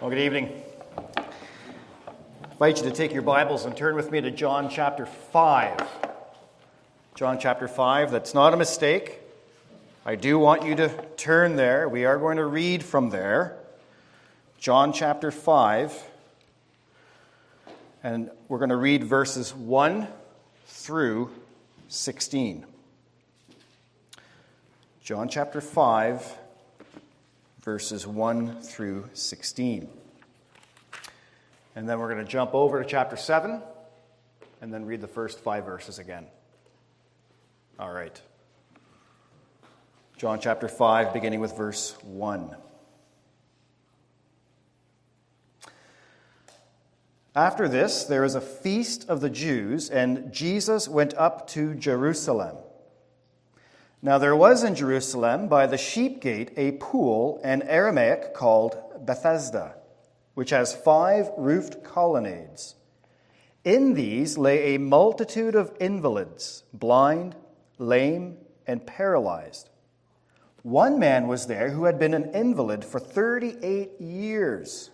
Well, 0.00 0.10
good 0.10 0.20
evening. 0.20 0.62
I 1.16 1.24
invite 2.52 2.76
you 2.76 2.84
to 2.84 2.92
take 2.92 3.12
your 3.12 3.22
Bibles 3.22 3.64
and 3.64 3.76
turn 3.76 3.96
with 3.96 4.12
me 4.12 4.20
to 4.20 4.30
John 4.30 4.70
chapter 4.70 5.06
5. 5.06 5.76
John 7.16 7.40
chapter 7.40 7.66
5, 7.66 8.12
that's 8.12 8.32
not 8.32 8.54
a 8.54 8.56
mistake. 8.56 9.18
I 10.06 10.14
do 10.14 10.38
want 10.38 10.62
you 10.62 10.76
to 10.76 10.88
turn 11.16 11.56
there. 11.56 11.88
We 11.88 12.04
are 12.04 12.16
going 12.16 12.36
to 12.36 12.44
read 12.44 12.84
from 12.84 13.10
there. 13.10 13.56
John 14.60 14.92
chapter 14.92 15.32
5. 15.32 16.00
And 18.04 18.30
we're 18.46 18.58
going 18.58 18.70
to 18.70 18.76
read 18.76 19.02
verses 19.02 19.52
1 19.52 20.06
through 20.66 21.32
16. 21.88 22.64
John 25.02 25.28
chapter 25.28 25.60
5 25.60 26.38
verses 27.68 28.06
1 28.06 28.62
through 28.62 29.04
16. 29.12 29.90
And 31.76 31.86
then 31.86 31.98
we're 31.98 32.10
going 32.10 32.24
to 32.24 32.32
jump 32.32 32.54
over 32.54 32.82
to 32.82 32.88
chapter 32.88 33.14
7 33.14 33.60
and 34.62 34.72
then 34.72 34.86
read 34.86 35.02
the 35.02 35.06
first 35.06 35.40
five 35.40 35.66
verses 35.66 35.98
again. 35.98 36.24
All 37.78 37.92
right. 37.92 38.18
John 40.16 40.40
chapter 40.40 40.66
5, 40.66 41.12
beginning 41.12 41.40
with 41.40 41.54
verse 41.58 41.94
1. 42.04 42.56
After 47.36 47.68
this, 47.68 48.04
there 48.04 48.22
was 48.22 48.34
a 48.34 48.40
feast 48.40 49.10
of 49.10 49.20
the 49.20 49.28
Jews, 49.28 49.90
and 49.90 50.32
Jesus 50.32 50.88
went 50.88 51.12
up 51.18 51.46
to 51.48 51.74
Jerusalem. 51.74 52.56
Now 54.00 54.18
there 54.18 54.36
was 54.36 54.62
in 54.62 54.76
Jerusalem 54.76 55.48
by 55.48 55.66
the 55.66 55.76
sheep 55.76 56.20
gate 56.20 56.52
a 56.56 56.72
pool, 56.72 57.40
an 57.42 57.62
Aramaic 57.62 58.32
called 58.32 58.76
Bethesda, 59.04 59.74
which 60.34 60.50
has 60.50 60.74
five 60.74 61.30
roofed 61.36 61.82
colonnades. 61.82 62.76
In 63.64 63.94
these 63.94 64.38
lay 64.38 64.74
a 64.74 64.78
multitude 64.78 65.56
of 65.56 65.72
invalids, 65.80 66.62
blind, 66.72 67.34
lame, 67.78 68.36
and 68.68 68.86
paralyzed. 68.86 69.68
One 70.62 71.00
man 71.00 71.26
was 71.26 71.46
there 71.46 71.70
who 71.70 71.84
had 71.84 71.98
been 71.98 72.14
an 72.14 72.30
invalid 72.34 72.84
for 72.84 73.00
38 73.00 74.00
years. 74.00 74.90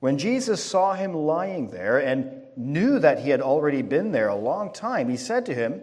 When 0.00 0.16
Jesus 0.16 0.64
saw 0.64 0.94
him 0.94 1.12
lying 1.14 1.68
there 1.70 1.98
and 1.98 2.42
knew 2.56 2.98
that 3.00 3.20
he 3.20 3.30
had 3.30 3.42
already 3.42 3.82
been 3.82 4.12
there 4.12 4.28
a 4.28 4.36
long 4.36 4.72
time, 4.72 5.10
he 5.10 5.16
said 5.16 5.44
to 5.46 5.54
him, 5.54 5.82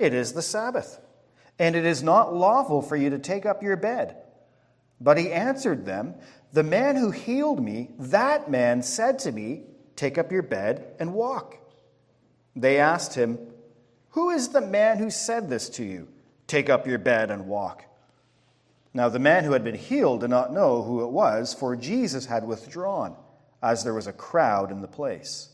it 0.00 0.14
is 0.14 0.32
the 0.32 0.42
Sabbath, 0.42 0.98
and 1.58 1.76
it 1.76 1.84
is 1.84 2.02
not 2.02 2.34
lawful 2.34 2.80
for 2.80 2.96
you 2.96 3.10
to 3.10 3.18
take 3.18 3.44
up 3.44 3.62
your 3.62 3.76
bed. 3.76 4.16
But 5.00 5.18
he 5.18 5.30
answered 5.30 5.84
them, 5.84 6.14
The 6.52 6.62
man 6.62 6.96
who 6.96 7.10
healed 7.10 7.62
me, 7.62 7.90
that 7.98 8.50
man 8.50 8.82
said 8.82 9.18
to 9.20 9.32
me, 9.32 9.64
Take 9.96 10.16
up 10.16 10.32
your 10.32 10.42
bed 10.42 10.94
and 10.98 11.12
walk. 11.12 11.58
They 12.56 12.78
asked 12.78 13.14
him, 13.14 13.38
Who 14.10 14.30
is 14.30 14.48
the 14.48 14.62
man 14.62 14.98
who 14.98 15.10
said 15.10 15.50
this 15.50 15.68
to 15.70 15.84
you? 15.84 16.08
Take 16.46 16.70
up 16.70 16.86
your 16.86 16.98
bed 16.98 17.30
and 17.30 17.46
walk. 17.46 17.84
Now 18.92 19.08
the 19.08 19.18
man 19.18 19.44
who 19.44 19.52
had 19.52 19.62
been 19.62 19.76
healed 19.76 20.22
did 20.22 20.30
not 20.30 20.52
know 20.52 20.82
who 20.82 21.04
it 21.04 21.10
was, 21.10 21.54
for 21.54 21.76
Jesus 21.76 22.26
had 22.26 22.44
withdrawn, 22.44 23.14
as 23.62 23.84
there 23.84 23.94
was 23.94 24.06
a 24.06 24.12
crowd 24.12 24.72
in 24.72 24.80
the 24.80 24.88
place. 24.88 25.50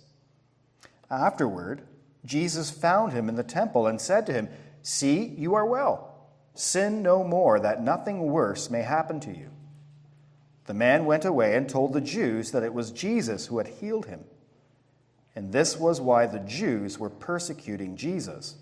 Afterward, 1.10 1.82
Jesus 2.26 2.70
found 2.70 3.12
him 3.12 3.28
in 3.28 3.36
the 3.36 3.42
temple 3.42 3.86
and 3.86 4.00
said 4.00 4.26
to 4.26 4.32
him, 4.32 4.48
See, 4.82 5.24
you 5.24 5.54
are 5.54 5.64
well. 5.64 6.12
Sin 6.54 7.02
no 7.02 7.24
more, 7.24 7.58
that 7.60 7.82
nothing 7.82 8.20
worse 8.20 8.70
may 8.70 8.82
happen 8.82 9.20
to 9.20 9.30
you. 9.30 9.50
The 10.66 10.74
man 10.74 11.04
went 11.04 11.24
away 11.24 11.54
and 11.54 11.68
told 11.68 11.92
the 11.92 12.00
Jews 12.00 12.50
that 12.50 12.62
it 12.62 12.74
was 12.74 12.90
Jesus 12.90 13.46
who 13.46 13.58
had 13.58 13.68
healed 13.68 14.06
him. 14.06 14.24
And 15.34 15.52
this 15.52 15.76
was 15.76 16.00
why 16.00 16.26
the 16.26 16.40
Jews 16.40 16.98
were 16.98 17.10
persecuting 17.10 17.96
Jesus, 17.96 18.56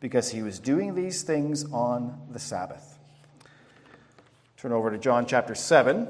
because 0.00 0.30
he 0.30 0.42
was 0.42 0.58
doing 0.58 0.94
these 0.94 1.22
things 1.22 1.64
on 1.72 2.20
the 2.30 2.38
Sabbath. 2.38 2.98
Turn 4.56 4.72
over 4.72 4.90
to 4.90 4.98
John 4.98 5.24
chapter 5.24 5.54
7, 5.54 6.08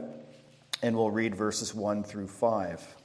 and 0.82 0.96
we'll 0.96 1.10
read 1.10 1.34
verses 1.34 1.74
1 1.74 2.02
through 2.02 2.28
5. 2.28 2.96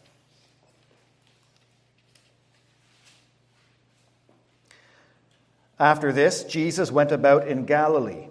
After 5.80 6.14
this, 6.14 6.44
Jesus 6.46 6.92
went 6.92 7.12
about 7.12 7.48
in 7.48 7.66
Galilee. 7.66 8.28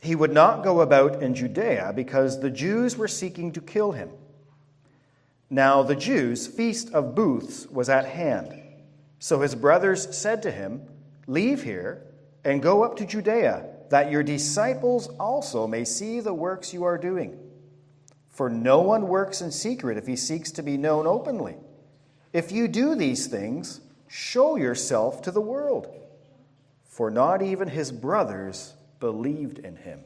He 0.00 0.14
would 0.14 0.32
not 0.32 0.62
go 0.62 0.82
about 0.82 1.22
in 1.22 1.34
Judea 1.34 1.92
because 1.96 2.40
the 2.40 2.50
Jews 2.50 2.96
were 2.96 3.08
seeking 3.08 3.52
to 3.52 3.60
kill 3.60 3.92
him. 3.92 4.10
Now, 5.48 5.82
the 5.82 5.96
Jews' 5.96 6.46
feast 6.46 6.92
of 6.92 7.14
booths 7.14 7.66
was 7.68 7.88
at 7.88 8.04
hand. 8.04 8.62
So 9.18 9.40
his 9.40 9.54
brothers 9.54 10.16
said 10.16 10.42
to 10.42 10.50
him, 10.50 10.82
Leave 11.26 11.62
here 11.62 12.02
and 12.44 12.62
go 12.62 12.84
up 12.84 12.96
to 12.96 13.06
Judea, 13.06 13.64
that 13.88 14.10
your 14.10 14.22
disciples 14.22 15.08
also 15.18 15.66
may 15.66 15.84
see 15.84 16.20
the 16.20 16.34
works 16.34 16.74
you 16.74 16.84
are 16.84 16.98
doing. 16.98 17.38
For 18.28 18.50
no 18.50 18.82
one 18.82 19.08
works 19.08 19.40
in 19.40 19.50
secret 19.50 19.96
if 19.96 20.06
he 20.06 20.16
seeks 20.16 20.50
to 20.52 20.62
be 20.62 20.76
known 20.76 21.06
openly. 21.06 21.56
If 22.32 22.52
you 22.52 22.68
do 22.68 22.94
these 22.94 23.28
things, 23.28 23.80
show 24.08 24.56
yourself 24.56 25.22
to 25.22 25.30
the 25.30 25.40
world 25.40 25.88
for 26.96 27.10
not 27.10 27.42
even 27.42 27.68
his 27.68 27.92
brothers 27.92 28.72
believed 29.00 29.58
in 29.58 29.76
him. 29.76 30.00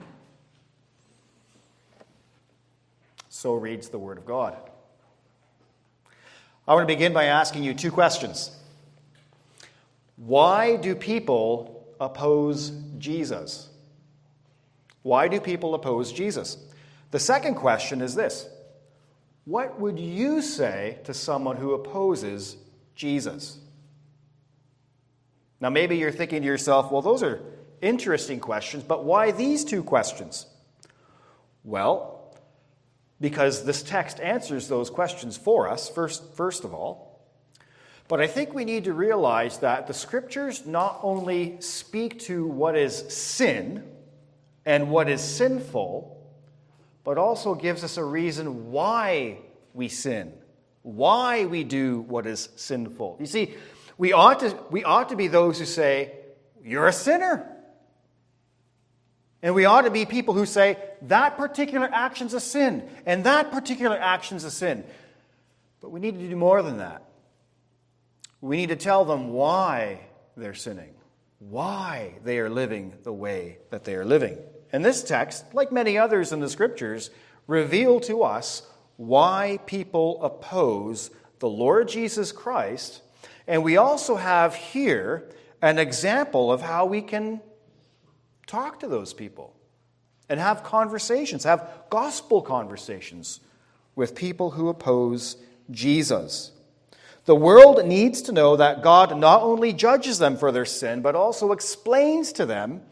So 3.28 3.54
reads 3.54 3.90
the 3.90 3.98
Word 4.00 4.18
of 4.18 4.26
God. 4.26 4.56
I 6.66 6.74
want 6.74 6.88
to 6.88 6.92
begin 6.92 7.12
by 7.12 7.26
asking 7.26 7.62
you 7.62 7.74
two 7.74 7.92
questions. 7.92 8.50
Why 10.16 10.74
do 10.74 10.96
people 10.96 11.86
oppose 12.00 12.70
Jesus? 12.98 13.68
Why 15.02 15.28
do 15.28 15.40
people 15.40 15.76
oppose 15.76 16.12
Jesus? 16.12 16.58
The 17.12 17.20
second 17.20 17.54
question 17.54 18.00
is 18.00 18.16
this 18.16 18.48
What 19.44 19.78
would 19.78 20.00
you 20.00 20.42
say 20.42 20.98
to 21.04 21.14
someone 21.14 21.56
who 21.56 21.72
opposes 21.72 22.56
Jesus? 22.96 23.60
Now, 25.60 25.68
maybe 25.68 25.96
you're 25.96 26.10
thinking 26.10 26.42
to 26.42 26.46
yourself, 26.46 26.90
well, 26.90 27.02
those 27.02 27.22
are 27.22 27.40
interesting 27.82 28.40
questions, 28.40 28.82
but 28.82 29.04
why 29.04 29.30
these 29.30 29.64
two 29.64 29.82
questions? 29.82 30.46
Well, 31.64 32.34
because 33.20 33.64
this 33.64 33.82
text 33.82 34.20
answers 34.20 34.68
those 34.68 34.88
questions 34.88 35.36
for 35.36 35.68
us, 35.68 35.88
first, 35.90 36.34
first 36.34 36.64
of 36.64 36.72
all. 36.72 37.20
But 38.08 38.20
I 38.20 38.26
think 38.26 38.54
we 38.54 38.64
need 38.64 38.84
to 38.84 38.92
realize 38.92 39.58
that 39.58 39.86
the 39.86 39.94
scriptures 39.94 40.66
not 40.66 40.98
only 41.02 41.60
speak 41.60 42.18
to 42.20 42.46
what 42.46 42.76
is 42.76 42.96
sin 43.14 43.84
and 44.64 44.90
what 44.90 45.08
is 45.08 45.20
sinful, 45.20 46.16
but 47.04 47.18
also 47.18 47.54
gives 47.54 47.84
us 47.84 47.98
a 47.98 48.04
reason 48.04 48.72
why 48.72 49.38
we 49.74 49.88
sin, 49.88 50.32
why 50.82 51.44
we 51.44 51.62
do 51.62 52.00
what 52.00 52.26
is 52.26 52.48
sinful. 52.56 53.16
You 53.20 53.26
see, 53.26 53.54
we 54.00 54.14
ought 54.14 54.40
to, 54.40 54.56
we 54.70 54.82
ought 54.82 55.10
to 55.10 55.16
be 55.16 55.28
those 55.28 55.58
who 55.58 55.66
say, 55.66 56.12
You're 56.64 56.86
a 56.86 56.92
sinner. 56.92 57.46
And 59.42 59.54
we 59.54 59.66
ought 59.66 59.82
to 59.82 59.90
be 59.90 60.06
people 60.06 60.32
who 60.32 60.46
say, 60.46 60.78
That 61.02 61.36
particular 61.36 61.86
action's 61.92 62.32
a 62.32 62.40
sin, 62.40 62.88
and 63.04 63.24
that 63.24 63.52
particular 63.52 63.98
action's 63.98 64.44
a 64.44 64.50
sin. 64.50 64.84
But 65.82 65.90
we 65.90 66.00
need 66.00 66.18
to 66.18 66.26
do 66.26 66.34
more 66.34 66.62
than 66.62 66.78
that. 66.78 67.04
We 68.40 68.56
need 68.56 68.70
to 68.70 68.76
tell 68.76 69.04
them 69.04 69.34
why 69.34 70.00
they're 70.34 70.54
sinning, 70.54 70.94
why 71.38 72.14
they 72.24 72.38
are 72.38 72.48
living 72.48 72.94
the 73.02 73.12
way 73.12 73.58
that 73.68 73.84
they 73.84 73.96
are 73.96 74.06
living. 74.06 74.38
And 74.72 74.82
this 74.82 75.04
text, 75.04 75.44
like 75.52 75.72
many 75.72 75.98
others 75.98 76.32
in 76.32 76.40
the 76.40 76.48
scriptures, 76.48 77.10
reveal 77.46 78.00
to 78.00 78.22
us 78.22 78.62
why 78.96 79.58
people 79.66 80.24
oppose 80.24 81.10
the 81.38 81.50
Lord 81.50 81.88
Jesus 81.88 82.32
Christ 82.32 83.02
and 83.50 83.64
we 83.64 83.78
also 83.78 84.14
have 84.14 84.54
here 84.54 85.28
an 85.60 85.80
example 85.80 86.52
of 86.52 86.62
how 86.62 86.86
we 86.86 87.02
can 87.02 87.40
talk 88.46 88.78
to 88.78 88.86
those 88.86 89.12
people 89.12 89.56
and 90.28 90.38
have 90.38 90.62
conversations, 90.62 91.42
have 91.42 91.68
gospel 91.90 92.42
conversations 92.42 93.40
with 93.96 94.14
people 94.14 94.52
who 94.52 94.68
oppose 94.68 95.36
Jesus. 95.68 96.52
The 97.24 97.34
world 97.34 97.84
needs 97.84 98.22
to 98.22 98.32
know 98.32 98.54
that 98.54 98.84
God 98.84 99.18
not 99.18 99.42
only 99.42 99.72
judges 99.72 100.20
them 100.20 100.36
for 100.36 100.52
their 100.52 100.64
sin, 100.64 101.02
but 101.02 101.16
also 101.16 101.50
explains 101.50 102.32
to 102.34 102.46
them 102.46 102.82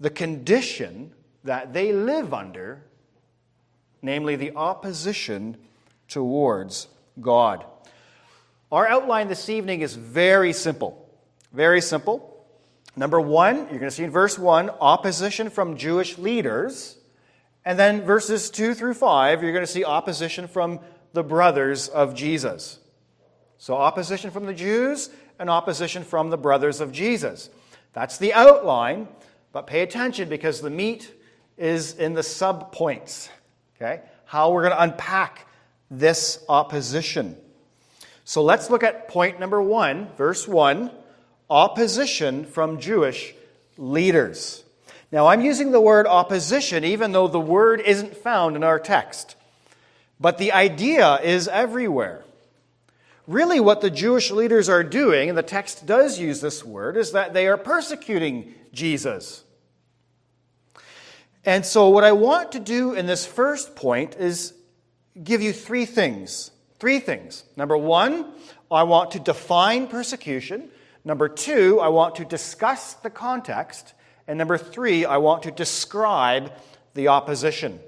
the 0.00 0.10
condition 0.10 1.12
that 1.44 1.72
they 1.72 1.92
live 1.92 2.34
under, 2.34 2.82
namely 4.02 4.34
the 4.34 4.56
opposition 4.56 5.56
towards 6.08 6.88
God. 7.20 7.64
Our 8.70 8.86
outline 8.86 9.28
this 9.28 9.48
evening 9.48 9.80
is 9.80 9.94
very 9.94 10.52
simple. 10.52 11.08
Very 11.52 11.80
simple. 11.80 12.44
Number 12.96 13.18
one, 13.18 13.56
you're 13.56 13.78
going 13.78 13.84
to 13.84 13.90
see 13.90 14.04
in 14.04 14.10
verse 14.10 14.38
one, 14.38 14.68
opposition 14.68 15.48
from 15.48 15.78
Jewish 15.78 16.18
leaders. 16.18 16.98
And 17.64 17.78
then 17.78 18.02
verses 18.02 18.50
two 18.50 18.74
through 18.74 18.94
five, 18.94 19.42
you're 19.42 19.52
going 19.52 19.64
to 19.64 19.70
see 19.72 19.84
opposition 19.84 20.48
from 20.48 20.80
the 21.14 21.22
brothers 21.22 21.88
of 21.88 22.14
Jesus. 22.14 22.78
So, 23.56 23.74
opposition 23.74 24.30
from 24.30 24.44
the 24.44 24.54
Jews 24.54 25.08
and 25.38 25.48
opposition 25.48 26.04
from 26.04 26.28
the 26.28 26.36
brothers 26.36 26.80
of 26.80 26.92
Jesus. 26.92 27.48
That's 27.94 28.18
the 28.18 28.34
outline, 28.34 29.08
but 29.52 29.66
pay 29.66 29.80
attention 29.80 30.28
because 30.28 30.60
the 30.60 30.70
meat 30.70 31.10
is 31.56 31.94
in 31.94 32.12
the 32.12 32.22
sub 32.22 32.72
points. 32.72 33.30
Okay? 33.76 34.02
How 34.26 34.52
we're 34.52 34.62
going 34.62 34.76
to 34.76 34.82
unpack 34.82 35.46
this 35.90 36.44
opposition. 36.48 37.36
So 38.28 38.42
let's 38.42 38.68
look 38.68 38.82
at 38.82 39.08
point 39.08 39.40
number 39.40 39.62
one, 39.62 40.08
verse 40.18 40.46
one 40.46 40.90
opposition 41.48 42.44
from 42.44 42.78
Jewish 42.78 43.32
leaders. 43.78 44.64
Now, 45.10 45.28
I'm 45.28 45.40
using 45.40 45.72
the 45.72 45.80
word 45.80 46.06
opposition 46.06 46.84
even 46.84 47.12
though 47.12 47.28
the 47.28 47.40
word 47.40 47.80
isn't 47.80 48.18
found 48.18 48.54
in 48.54 48.62
our 48.62 48.78
text, 48.78 49.34
but 50.20 50.36
the 50.36 50.52
idea 50.52 51.18
is 51.22 51.48
everywhere. 51.48 52.22
Really, 53.26 53.60
what 53.60 53.80
the 53.80 53.88
Jewish 53.88 54.30
leaders 54.30 54.68
are 54.68 54.84
doing, 54.84 55.30
and 55.30 55.38
the 55.38 55.42
text 55.42 55.86
does 55.86 56.18
use 56.18 56.42
this 56.42 56.62
word, 56.62 56.98
is 56.98 57.12
that 57.12 57.32
they 57.32 57.46
are 57.46 57.56
persecuting 57.56 58.52
Jesus. 58.74 59.42
And 61.46 61.64
so, 61.64 61.88
what 61.88 62.04
I 62.04 62.12
want 62.12 62.52
to 62.52 62.60
do 62.60 62.92
in 62.92 63.06
this 63.06 63.24
first 63.24 63.74
point 63.74 64.16
is 64.16 64.52
give 65.24 65.40
you 65.40 65.54
three 65.54 65.86
things. 65.86 66.50
Three 66.78 67.00
things. 67.00 67.44
Number 67.56 67.76
one, 67.76 68.32
I 68.70 68.84
want 68.84 69.12
to 69.12 69.20
define 69.20 69.88
persecution. 69.88 70.70
Number 71.04 71.28
two, 71.28 71.80
I 71.80 71.88
want 71.88 72.16
to 72.16 72.24
discuss 72.24 72.94
the 72.94 73.10
context. 73.10 73.94
And 74.26 74.38
number 74.38 74.58
three, 74.58 75.04
I 75.04 75.16
want 75.16 75.42
to 75.44 75.50
describe 75.50 76.52
the 76.94 77.08
opposition. 77.08 77.80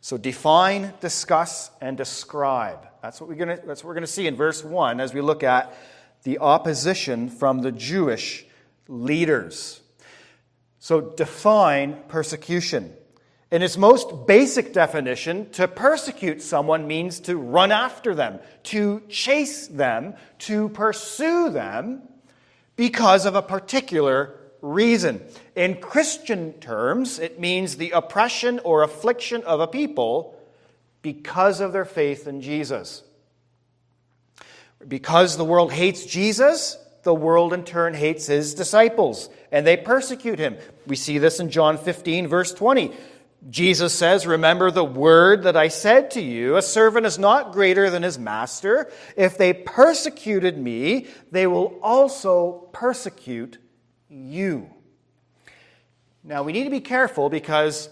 So 0.00 0.16
define, 0.16 0.92
discuss, 1.00 1.70
and 1.80 1.96
describe. 1.96 2.86
That's 3.02 3.20
what 3.20 3.28
we're 3.28 3.36
going 3.36 3.56
to, 3.56 3.66
that's 3.66 3.84
we're 3.84 3.94
going 3.94 4.02
to 4.02 4.06
see 4.06 4.26
in 4.26 4.36
verse 4.36 4.64
1 4.64 5.00
as 5.00 5.14
we 5.14 5.20
look 5.20 5.42
at 5.42 5.74
the 6.22 6.38
opposition 6.38 7.28
from 7.28 7.60
the 7.60 7.72
Jewish 7.72 8.44
leaders. 8.88 9.80
So 10.78 11.00
define 11.00 12.02
persecution. 12.08 12.94
In 13.50 13.62
its 13.62 13.76
most 13.76 14.26
basic 14.26 14.72
definition, 14.72 15.50
to 15.50 15.66
persecute 15.66 16.40
someone 16.40 16.86
means 16.86 17.18
to 17.20 17.36
run 17.36 17.72
after 17.72 18.14
them, 18.14 18.38
to 18.64 19.02
chase 19.08 19.66
them, 19.66 20.14
to 20.40 20.68
pursue 20.68 21.50
them 21.50 22.02
because 22.76 23.26
of 23.26 23.34
a 23.34 23.42
particular 23.42 24.36
reason. 24.62 25.20
In 25.56 25.80
Christian 25.80 26.52
terms, 26.54 27.18
it 27.18 27.40
means 27.40 27.76
the 27.76 27.90
oppression 27.90 28.60
or 28.60 28.82
affliction 28.82 29.42
of 29.42 29.58
a 29.58 29.66
people 29.66 30.38
because 31.02 31.60
of 31.60 31.72
their 31.72 31.84
faith 31.84 32.28
in 32.28 32.42
Jesus. 32.42 33.02
Because 34.86 35.36
the 35.36 35.44
world 35.44 35.72
hates 35.72 36.06
Jesus, 36.06 36.78
the 37.02 37.14
world 37.14 37.52
in 37.52 37.64
turn 37.64 37.94
hates 37.94 38.26
his 38.26 38.54
disciples, 38.54 39.28
and 39.50 39.66
they 39.66 39.76
persecute 39.76 40.38
him. 40.38 40.56
We 40.86 40.96
see 40.96 41.18
this 41.18 41.40
in 41.40 41.50
John 41.50 41.78
15, 41.78 42.28
verse 42.28 42.52
20. 42.52 42.92
Jesus 43.48 43.94
says, 43.94 44.26
Remember 44.26 44.70
the 44.70 44.84
word 44.84 45.44
that 45.44 45.56
I 45.56 45.68
said 45.68 46.10
to 46.12 46.20
you 46.20 46.56
a 46.56 46.62
servant 46.62 47.06
is 47.06 47.18
not 47.18 47.52
greater 47.52 47.88
than 47.88 48.02
his 48.02 48.18
master. 48.18 48.90
If 49.16 49.38
they 49.38 49.54
persecuted 49.54 50.58
me, 50.58 51.06
they 51.30 51.46
will 51.46 51.78
also 51.82 52.68
persecute 52.72 53.58
you. 54.10 54.68
Now, 56.22 56.42
we 56.42 56.52
need 56.52 56.64
to 56.64 56.70
be 56.70 56.80
careful 56.80 57.30
because 57.30 57.88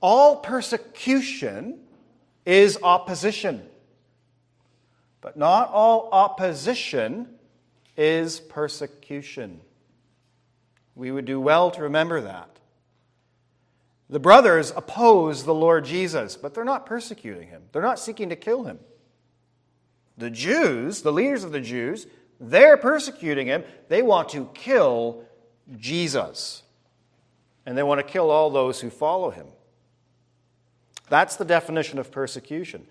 all 0.00 0.36
persecution 0.36 1.80
is 2.44 2.78
opposition, 2.82 3.66
but 5.22 5.38
not 5.38 5.70
all 5.70 6.10
opposition 6.12 7.28
is 7.96 8.40
persecution. 8.40 9.60
We 10.94 11.10
would 11.10 11.24
do 11.24 11.40
well 11.40 11.70
to 11.70 11.82
remember 11.82 12.20
that. 12.22 12.57
The 14.10 14.20
brothers 14.20 14.72
oppose 14.74 15.44
the 15.44 15.54
Lord 15.54 15.84
Jesus, 15.84 16.36
but 16.36 16.54
they're 16.54 16.64
not 16.64 16.86
persecuting 16.86 17.48
him. 17.48 17.62
They're 17.72 17.82
not 17.82 17.98
seeking 17.98 18.30
to 18.30 18.36
kill 18.36 18.64
him. 18.64 18.78
The 20.16 20.30
Jews, 20.30 21.02
the 21.02 21.12
leaders 21.12 21.44
of 21.44 21.52
the 21.52 21.60
Jews, 21.60 22.06
they're 22.40 22.76
persecuting 22.76 23.46
him. 23.46 23.64
They 23.88 24.02
want 24.02 24.30
to 24.30 24.50
kill 24.54 25.24
Jesus. 25.78 26.62
And 27.66 27.76
they 27.76 27.82
want 27.82 27.98
to 27.98 28.12
kill 28.12 28.30
all 28.30 28.50
those 28.50 28.80
who 28.80 28.88
follow 28.88 29.30
him. 29.30 29.46
That's 31.10 31.36
the 31.36 31.44
definition 31.44 31.98
of 31.98 32.10
persecution. 32.10 32.86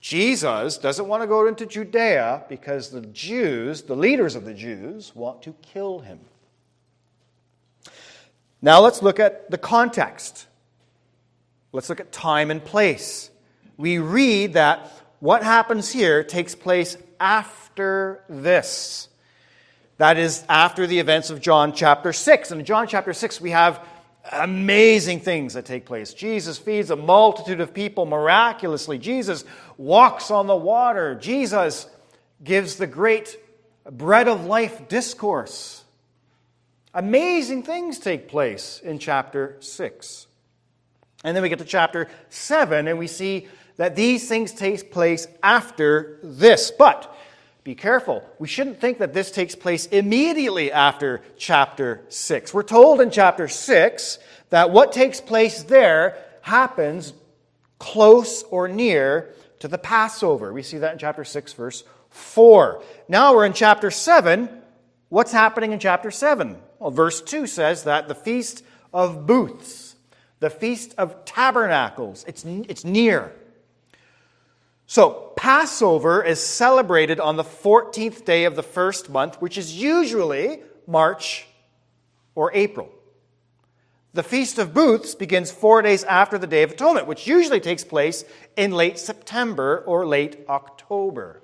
Jesus 0.00 0.78
doesn't 0.78 1.06
want 1.06 1.22
to 1.22 1.26
go 1.26 1.46
into 1.46 1.66
Judea 1.66 2.44
because 2.48 2.90
the 2.90 3.02
Jews, 3.02 3.82
the 3.82 3.94
leaders 3.94 4.34
of 4.34 4.44
the 4.44 4.54
Jews, 4.54 5.14
want 5.14 5.42
to 5.42 5.54
kill 5.62 6.00
him. 6.00 6.20
Now 8.62 8.80
let's 8.80 9.02
look 9.02 9.18
at 9.18 9.50
the 9.50 9.58
context. 9.58 10.46
Let's 11.72 11.88
look 11.88 12.00
at 12.00 12.12
time 12.12 12.50
and 12.50 12.64
place. 12.64 13.30
We 13.76 13.98
read 13.98 14.54
that 14.54 14.90
what 15.20 15.42
happens 15.42 15.90
here 15.90 16.24
takes 16.24 16.54
place 16.54 16.96
after 17.18 18.22
this. 18.28 19.08
That 19.98 20.16
is 20.18 20.44
after 20.48 20.86
the 20.86 20.98
events 20.98 21.30
of 21.30 21.40
John 21.40 21.74
chapter 21.74 22.12
6. 22.12 22.50
And 22.50 22.60
in 22.60 22.66
John 22.66 22.86
chapter 22.86 23.12
6, 23.12 23.40
we 23.40 23.50
have 23.50 23.84
amazing 24.32 25.20
things 25.20 25.54
that 25.54 25.64
take 25.66 25.86
place. 25.86 26.14
Jesus 26.14 26.58
feeds 26.58 26.90
a 26.90 26.96
multitude 26.96 27.60
of 27.60 27.74
people 27.74 28.06
miraculously. 28.06 28.98
Jesus 28.98 29.44
walks 29.76 30.30
on 30.30 30.46
the 30.46 30.56
water. 30.56 31.14
Jesus 31.14 31.86
gives 32.42 32.76
the 32.76 32.86
great 32.86 33.38
bread 33.90 34.28
of 34.28 34.44
life 34.44 34.88
discourse. 34.88 35.84
Amazing 36.92 37.62
things 37.62 37.98
take 37.98 38.28
place 38.28 38.80
in 38.82 38.98
chapter 38.98 39.56
6. 39.60 40.26
And 41.22 41.36
then 41.36 41.42
we 41.42 41.48
get 41.48 41.60
to 41.60 41.64
chapter 41.64 42.08
7, 42.30 42.88
and 42.88 42.98
we 42.98 43.06
see 43.06 43.46
that 43.76 43.94
these 43.94 44.28
things 44.28 44.52
take 44.52 44.90
place 44.90 45.26
after 45.42 46.18
this. 46.22 46.70
But 46.70 47.14
be 47.62 47.74
careful. 47.74 48.24
We 48.38 48.48
shouldn't 48.48 48.80
think 48.80 48.98
that 48.98 49.12
this 49.12 49.30
takes 49.30 49.54
place 49.54 49.86
immediately 49.86 50.72
after 50.72 51.22
chapter 51.36 52.00
6. 52.08 52.52
We're 52.52 52.62
told 52.62 53.00
in 53.00 53.10
chapter 53.10 53.48
6 53.48 54.18
that 54.48 54.70
what 54.70 54.92
takes 54.92 55.20
place 55.20 55.62
there 55.62 56.16
happens 56.40 57.12
close 57.78 58.42
or 58.44 58.66
near 58.66 59.34
to 59.60 59.68
the 59.68 59.78
Passover. 59.78 60.52
We 60.52 60.62
see 60.62 60.78
that 60.78 60.92
in 60.92 60.98
chapter 60.98 61.24
6, 61.24 61.52
verse 61.52 61.84
4. 62.08 62.82
Now 63.08 63.34
we're 63.34 63.46
in 63.46 63.52
chapter 63.52 63.90
7. 63.90 64.48
What's 65.08 65.32
happening 65.32 65.72
in 65.72 65.78
chapter 65.78 66.10
7? 66.10 66.56
Well, 66.80 66.90
verse 66.90 67.20
2 67.20 67.46
says 67.46 67.84
that 67.84 68.08
the 68.08 68.14
Feast 68.14 68.64
of 68.92 69.26
Booths, 69.26 69.94
the 70.40 70.50
Feast 70.50 70.94
of 70.96 71.26
Tabernacles, 71.26 72.24
it's, 72.26 72.42
it's 72.44 72.84
near. 72.84 73.32
So, 74.86 75.32
Passover 75.36 76.24
is 76.24 76.44
celebrated 76.44 77.20
on 77.20 77.36
the 77.36 77.44
14th 77.44 78.24
day 78.24 78.44
of 78.44 78.56
the 78.56 78.62
first 78.62 79.10
month, 79.10 79.40
which 79.40 79.58
is 79.58 79.80
usually 79.80 80.62
March 80.86 81.46
or 82.34 82.50
April. 82.54 82.90
The 84.14 84.22
Feast 84.22 84.58
of 84.58 84.74
Booths 84.74 85.14
begins 85.14 85.52
four 85.52 85.82
days 85.82 86.02
after 86.04 86.38
the 86.38 86.46
Day 86.46 86.62
of 86.62 86.72
Atonement, 86.72 87.06
which 87.06 87.26
usually 87.26 87.60
takes 87.60 87.84
place 87.84 88.24
in 88.56 88.72
late 88.72 88.98
September 88.98 89.84
or 89.86 90.06
late 90.06 90.44
October. 90.48 91.42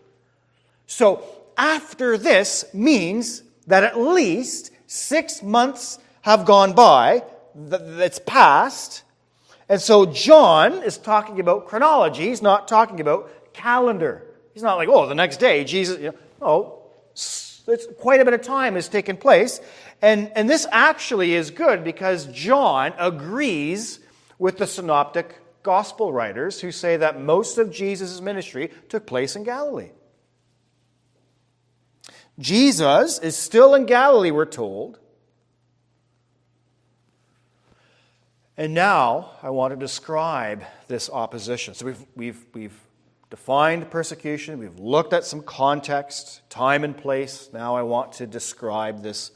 So, 0.87 1.23
after 1.59 2.17
this 2.17 2.65
means 2.75 3.43
that 3.67 3.85
at 3.85 3.99
least 3.99 4.71
Six 4.87 5.43
months 5.43 5.99
have 6.23 6.45
gone 6.45 6.75
by, 6.75 7.23
that's 7.55 8.19
passed. 8.19 9.03
And 9.69 9.81
so 9.81 10.07
John 10.07 10.83
is 10.83 10.99
talking 10.99 11.41
about 11.41 11.67
chronology. 11.67 12.29
He's 12.29 12.43
not 12.43 12.69
talking 12.69 13.01
about 13.01 13.31
calendar. 13.53 14.27
He's 14.55 14.63
not 14.63 14.77
like, 14.77 14.89
oh, 14.89 15.07
the 15.09 15.15
next 15.15 15.39
day, 15.39 15.65
Jesus, 15.65 15.99
you 15.99 16.11
know, 16.11 16.15
oh, 16.41 16.83
it's 17.13 17.87
quite 17.99 18.21
a 18.21 18.25
bit 18.25 18.35
of 18.35 18.43
time 18.43 18.75
has 18.75 18.89
taken 18.89 19.17
place. 19.17 19.61
And, 20.03 20.31
and 20.37 20.49
this 20.49 20.67
actually 20.71 21.35
is 21.35 21.51
good 21.51 21.83
because 21.83 22.27
John 22.27 22.93
agrees 22.99 24.01
with 24.39 24.59
the 24.59 24.67
synoptic 24.67 25.41
gospel 25.63 26.13
writers 26.13 26.61
who 26.61 26.71
say 26.71 26.97
that 26.99 27.21
most 27.21 27.59
of 27.59 27.73
Jesus' 27.73 28.21
ministry 28.21 28.71
took 28.89 29.07
place 29.07 29.35
in 29.35 29.43
Galilee. 29.43 29.91
Jesus 32.39 33.19
is 33.19 33.37
still 33.37 33.75
in 33.75 33.87
Galilee, 33.87 34.31
we're 34.31 34.45
told. 34.45 34.99
And 38.57 38.75
now 38.75 39.33
I 39.43 39.51
want 39.51 39.73
to 39.73 39.77
describe 39.77 40.65
this 40.89 41.11
opposition. 41.11 41.75
So 41.75 41.87
we've, 41.87 42.07
we've, 42.15 42.47
we've 42.55 42.81
defined 43.29 43.91
persecution, 43.91 44.59
we've 44.59 44.79
looked 44.79 45.13
at 45.13 45.25
some 45.25 45.43
context, 45.43 46.49
time 46.49 46.85
and 46.85 46.97
place. 46.97 47.51
Now 47.53 47.77
I 47.77 47.83
want 47.83 48.13
to 48.13 48.27
describe 48.27 49.03
this 49.03 49.31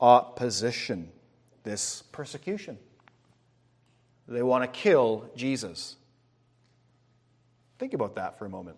opposition, 0.00 1.10
this 1.64 2.02
persecution. 2.12 2.78
They 4.28 4.42
want 4.42 4.64
to 4.64 4.68
kill 4.68 5.28
Jesus. 5.36 5.96
Think 7.78 7.92
about 7.92 8.14
that 8.14 8.38
for 8.38 8.46
a 8.46 8.48
moment. 8.48 8.76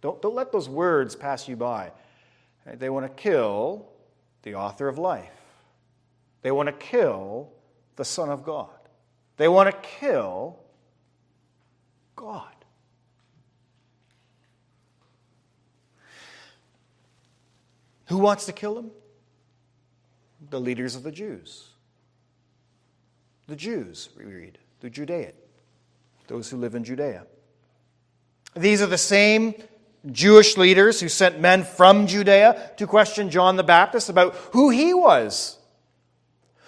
Don't, 0.00 0.20
don't 0.20 0.34
let 0.34 0.50
those 0.50 0.68
words 0.68 1.14
pass 1.14 1.46
you 1.46 1.54
by. 1.54 1.92
They 2.66 2.90
want 2.90 3.04
to 3.04 3.22
kill 3.22 3.86
the 4.42 4.54
author 4.54 4.88
of 4.88 4.98
life. 4.98 5.30
They 6.42 6.50
want 6.50 6.68
to 6.68 6.72
kill 6.72 7.50
the 7.96 8.04
Son 8.04 8.28
of 8.28 8.44
God. 8.44 8.68
They 9.36 9.48
want 9.48 9.70
to 9.70 9.88
kill 9.88 10.58
God. 12.16 12.52
Who 18.06 18.18
wants 18.18 18.46
to 18.46 18.52
kill 18.52 18.78
him? 18.78 18.90
The 20.50 20.60
leaders 20.60 20.94
of 20.94 21.02
the 21.02 21.12
Jews. 21.12 21.68
The 23.48 23.56
Jews, 23.56 24.10
we 24.16 24.24
read, 24.24 24.58
the 24.80 24.90
Judean, 24.90 25.32
those 26.26 26.50
who 26.50 26.56
live 26.56 26.74
in 26.74 26.84
Judea. 26.84 27.26
These 28.54 28.82
are 28.82 28.86
the 28.86 28.98
same 28.98 29.54
Jewish 30.10 30.56
leaders 30.56 31.00
who 31.00 31.08
sent 31.08 31.40
men 31.40 31.62
from 31.64 32.06
Judea 32.06 32.72
to 32.76 32.86
question 32.86 33.30
John 33.30 33.56
the 33.56 33.62
Baptist 33.62 34.08
about 34.08 34.34
who 34.52 34.70
he 34.70 34.92
was, 34.92 35.58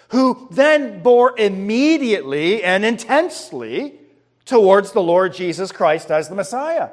who 0.09 0.47
then 0.51 1.01
bore 1.01 1.37
immediately 1.37 2.63
and 2.63 2.85
intensely 2.85 3.95
towards 4.45 4.91
the 4.91 5.01
Lord 5.01 5.33
Jesus 5.33 5.71
Christ 5.71 6.11
as 6.11 6.29
the 6.29 6.35
Messiah. 6.35 6.89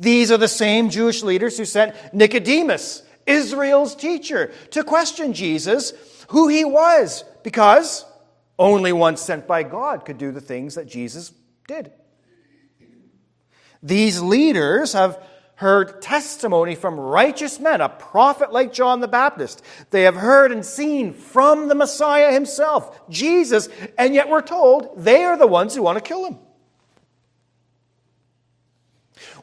These 0.00 0.32
are 0.32 0.38
the 0.38 0.48
same 0.48 0.90
Jewish 0.90 1.22
leaders 1.22 1.58
who 1.58 1.64
sent 1.64 1.94
Nicodemus, 2.12 3.02
Israel's 3.26 3.94
teacher, 3.94 4.52
to 4.70 4.82
question 4.82 5.32
Jesus, 5.34 5.92
who 6.28 6.48
he 6.48 6.64
was, 6.64 7.24
because 7.42 8.04
only 8.58 8.92
one 8.92 9.16
sent 9.16 9.46
by 9.46 9.62
God 9.62 10.04
could 10.04 10.18
do 10.18 10.32
the 10.32 10.40
things 10.40 10.74
that 10.74 10.88
Jesus 10.88 11.32
did. 11.66 11.92
These 13.82 14.20
leaders 14.20 14.92
have 14.94 15.22
heard 15.58 16.00
testimony 16.00 16.76
from 16.76 17.00
righteous 17.00 17.58
men, 17.58 17.80
a 17.80 17.88
prophet 17.88 18.52
like 18.52 18.72
John 18.72 19.00
the 19.00 19.08
Baptist. 19.08 19.60
They 19.90 20.02
have 20.02 20.14
heard 20.14 20.52
and 20.52 20.64
seen 20.64 21.12
from 21.12 21.66
the 21.66 21.74
Messiah 21.74 22.32
himself, 22.32 23.08
Jesus, 23.10 23.68
and 23.98 24.14
yet 24.14 24.28
we're 24.28 24.40
told 24.40 25.02
they 25.02 25.24
are 25.24 25.36
the 25.36 25.48
ones 25.48 25.74
who 25.74 25.82
want 25.82 25.98
to 25.98 26.00
kill 26.00 26.26
him. 26.26 26.38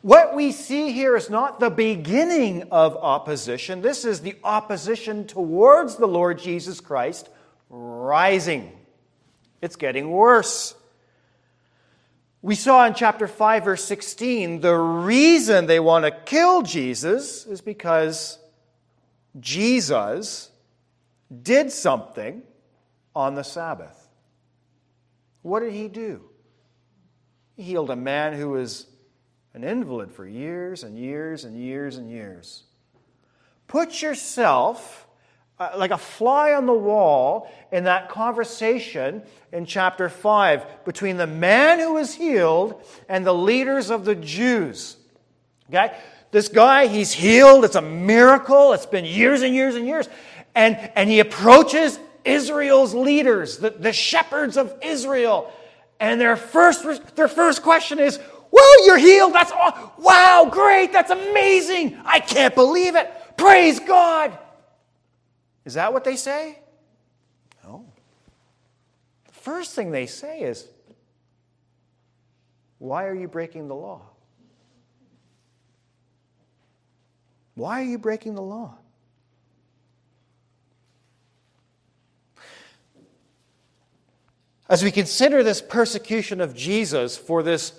What 0.03 0.33
we 0.33 0.53
see 0.53 0.93
here 0.93 1.17
is 1.17 1.29
not 1.29 1.59
the 1.59 1.69
beginning 1.69 2.69
of 2.71 2.95
opposition. 2.95 3.81
This 3.81 4.05
is 4.05 4.21
the 4.21 4.37
opposition 4.41 5.27
towards 5.27 5.97
the 5.97 6.07
Lord 6.07 6.39
Jesus 6.39 6.79
Christ 6.79 7.27
rising. 7.69 8.71
It's 9.61 9.75
getting 9.75 10.09
worse. 10.09 10.75
We 12.45 12.53
saw 12.53 12.85
in 12.85 12.93
chapter 12.93 13.27
5, 13.27 13.63
verse 13.63 13.83
16, 13.85 14.61
the 14.61 14.77
reason 14.77 15.65
they 15.65 15.79
want 15.79 16.05
to 16.05 16.11
kill 16.11 16.61
Jesus 16.61 17.43
is 17.47 17.59
because 17.59 18.37
Jesus 19.39 20.51
did 21.41 21.71
something 21.71 22.43
on 23.15 23.33
the 23.33 23.41
Sabbath. 23.41 23.97
What 25.41 25.61
did 25.61 25.73
he 25.73 25.87
do? 25.87 26.21
He 27.55 27.63
healed 27.63 27.89
a 27.89 27.95
man 27.95 28.33
who 28.33 28.49
was 28.49 28.85
an 29.55 29.63
invalid 29.63 30.11
for 30.11 30.27
years 30.27 30.83
and 30.83 30.99
years 30.99 31.45
and 31.45 31.59
years 31.59 31.97
and 31.97 32.11
years. 32.11 32.61
Put 33.67 34.03
yourself 34.03 35.04
uh, 35.59 35.71
like 35.77 35.91
a 35.91 35.97
fly 35.97 36.53
on 36.53 36.65
the 36.65 36.73
wall 36.73 37.49
in 37.71 37.85
that 37.85 38.09
conversation 38.09 39.23
in 39.51 39.65
chapter 39.65 40.09
5 40.09 40.83
between 40.83 41.17
the 41.17 41.27
man 41.27 41.79
who 41.79 41.93
was 41.93 42.13
healed 42.13 42.83
and 43.07 43.25
the 43.25 43.33
leaders 43.33 43.89
of 43.89 44.03
the 44.03 44.15
Jews. 44.15 44.97
Okay? 45.69 45.95
This 46.31 46.49
guy, 46.49 46.87
he's 46.87 47.13
healed. 47.13 47.63
It's 47.63 47.77
a 47.77 47.81
miracle. 47.81 48.73
It's 48.73 48.85
been 48.85 49.05
years 49.05 49.41
and 49.41 49.55
years 49.55 49.75
and 49.75 49.85
years. 49.85 50.09
And, 50.53 50.77
and 50.95 51.09
he 51.09 51.21
approaches 51.21 51.99
Israel's 52.25 52.93
leaders, 52.93 53.57
the, 53.57 53.69
the 53.69 53.93
shepherds 53.93 54.57
of 54.57 54.73
Israel. 54.83 55.53
And 55.99 56.19
their 56.19 56.35
first, 56.35 57.15
their 57.15 57.29
first 57.29 57.61
question 57.61 57.99
is, 57.99 58.19
Well, 58.51 58.85
you're 58.85 58.97
healed. 58.97 59.33
That's 59.33 59.51
all. 59.51 59.93
Wow, 59.97 60.49
great. 60.51 60.91
That's 60.91 61.11
amazing. 61.11 61.97
I 62.03 62.19
can't 62.19 62.53
believe 62.53 62.95
it. 62.95 63.09
Praise 63.37 63.79
God. 63.79 64.37
Is 65.65 65.73
that 65.73 65.91
what 65.91 66.03
they 66.03 66.15
say? 66.15 66.59
No. 67.63 67.85
The 69.27 69.33
first 69.33 69.75
thing 69.75 69.91
they 69.91 70.05
say 70.05 70.41
is, 70.41 70.67
Why 72.77 73.05
are 73.05 73.15
you 73.15 73.27
breaking 73.27 73.67
the 73.67 73.75
law? 73.75 74.01
Why 77.55 77.81
are 77.81 77.85
you 77.85 77.97
breaking 77.97 78.35
the 78.35 78.41
law? 78.41 78.75
As 84.67 84.83
we 84.83 84.91
consider 84.91 85.43
this 85.43 85.61
persecution 85.61 86.41
of 86.41 86.55
Jesus 86.55 87.17
for 87.17 87.43
this 87.43 87.71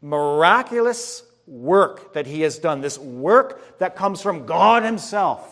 miraculous 0.00 1.22
work 1.46 2.14
that 2.14 2.26
he 2.26 2.40
has 2.40 2.58
done, 2.58 2.80
this 2.80 2.98
work 2.98 3.78
that 3.78 3.96
comes 3.96 4.22
from 4.22 4.46
God 4.46 4.82
Himself, 4.82 5.51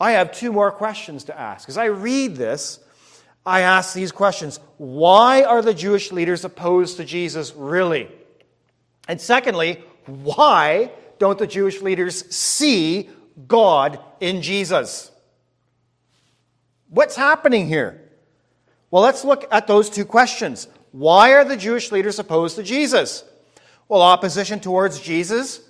I 0.00 0.12
have 0.12 0.32
two 0.32 0.52
more 0.52 0.70
questions 0.70 1.24
to 1.24 1.38
ask. 1.38 1.68
As 1.68 1.78
I 1.78 1.86
read 1.86 2.36
this, 2.36 2.80
I 3.46 3.60
ask 3.60 3.94
these 3.94 4.12
questions 4.12 4.60
Why 4.76 5.42
are 5.42 5.62
the 5.62 5.74
Jewish 5.74 6.12
leaders 6.12 6.44
opposed 6.44 6.96
to 6.96 7.04
Jesus 7.04 7.54
really? 7.54 8.08
And 9.06 9.20
secondly, 9.20 9.82
why 10.06 10.90
don't 11.18 11.38
the 11.38 11.46
Jewish 11.46 11.80
leaders 11.82 12.34
see 12.34 13.10
God 13.46 13.98
in 14.20 14.42
Jesus? 14.42 15.10
What's 16.88 17.16
happening 17.16 17.66
here? 17.66 18.00
Well, 18.90 19.02
let's 19.02 19.24
look 19.24 19.46
at 19.50 19.66
those 19.66 19.90
two 19.90 20.04
questions. 20.04 20.68
Why 20.92 21.32
are 21.34 21.44
the 21.44 21.56
Jewish 21.56 21.90
leaders 21.90 22.18
opposed 22.18 22.56
to 22.56 22.62
Jesus? 22.62 23.24
Well, 23.88 24.00
opposition 24.00 24.60
towards 24.60 25.00
Jesus 25.00 25.60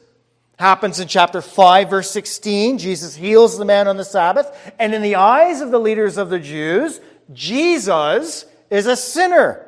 happens 0.59 1.01
in 1.01 1.09
chapter 1.09 1.41
5, 1.41 1.91
verse 1.91 2.11
16. 2.11 2.79
Jesus 2.79 3.15
heals 3.15 3.59
the 3.59 3.65
man 3.65 3.89
on 3.89 3.97
the 3.97 4.05
Sabbath. 4.05 4.73
And 4.79 4.95
in 4.95 5.03
the 5.03 5.17
eyes 5.17 5.61
of 5.61 5.71
the 5.71 5.81
leaders 5.81 6.17
of 6.17 6.31
the 6.31 6.39
Jews, 6.39 7.01
Jesus 7.33 8.45
is 8.71 8.87
a 8.87 8.97
sinner. 8.97 9.67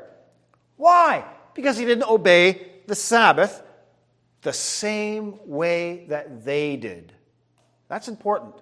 Why? 0.77 1.25
Because 1.55 1.77
he 1.77 1.85
didn't 1.85 2.09
obey 2.09 2.71
the 2.87 2.95
Sabbath 2.95 3.63
the 4.43 4.53
same 4.53 5.39
way 5.47 6.07
that 6.09 6.45
they 6.45 6.77
did. 6.77 7.13
That's 7.89 8.09
important. 8.09 8.55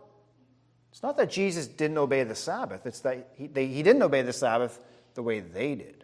It's 0.91 1.03
not 1.03 1.17
that 1.17 1.31
Jesus 1.31 1.67
didn't 1.67 1.99
obey 1.99 2.23
the 2.25 2.35
Sabbath, 2.35 2.87
it's 2.87 3.01
that 3.01 3.31
he, 3.35 3.49
they, 3.49 3.67
he 3.67 3.83
didn't 3.83 4.03
obey 4.03 4.23
the 4.23 4.33
Sabbath 4.33 4.79
the 5.15 5.23
way 5.23 5.41
they 5.41 5.75
did. 5.75 6.04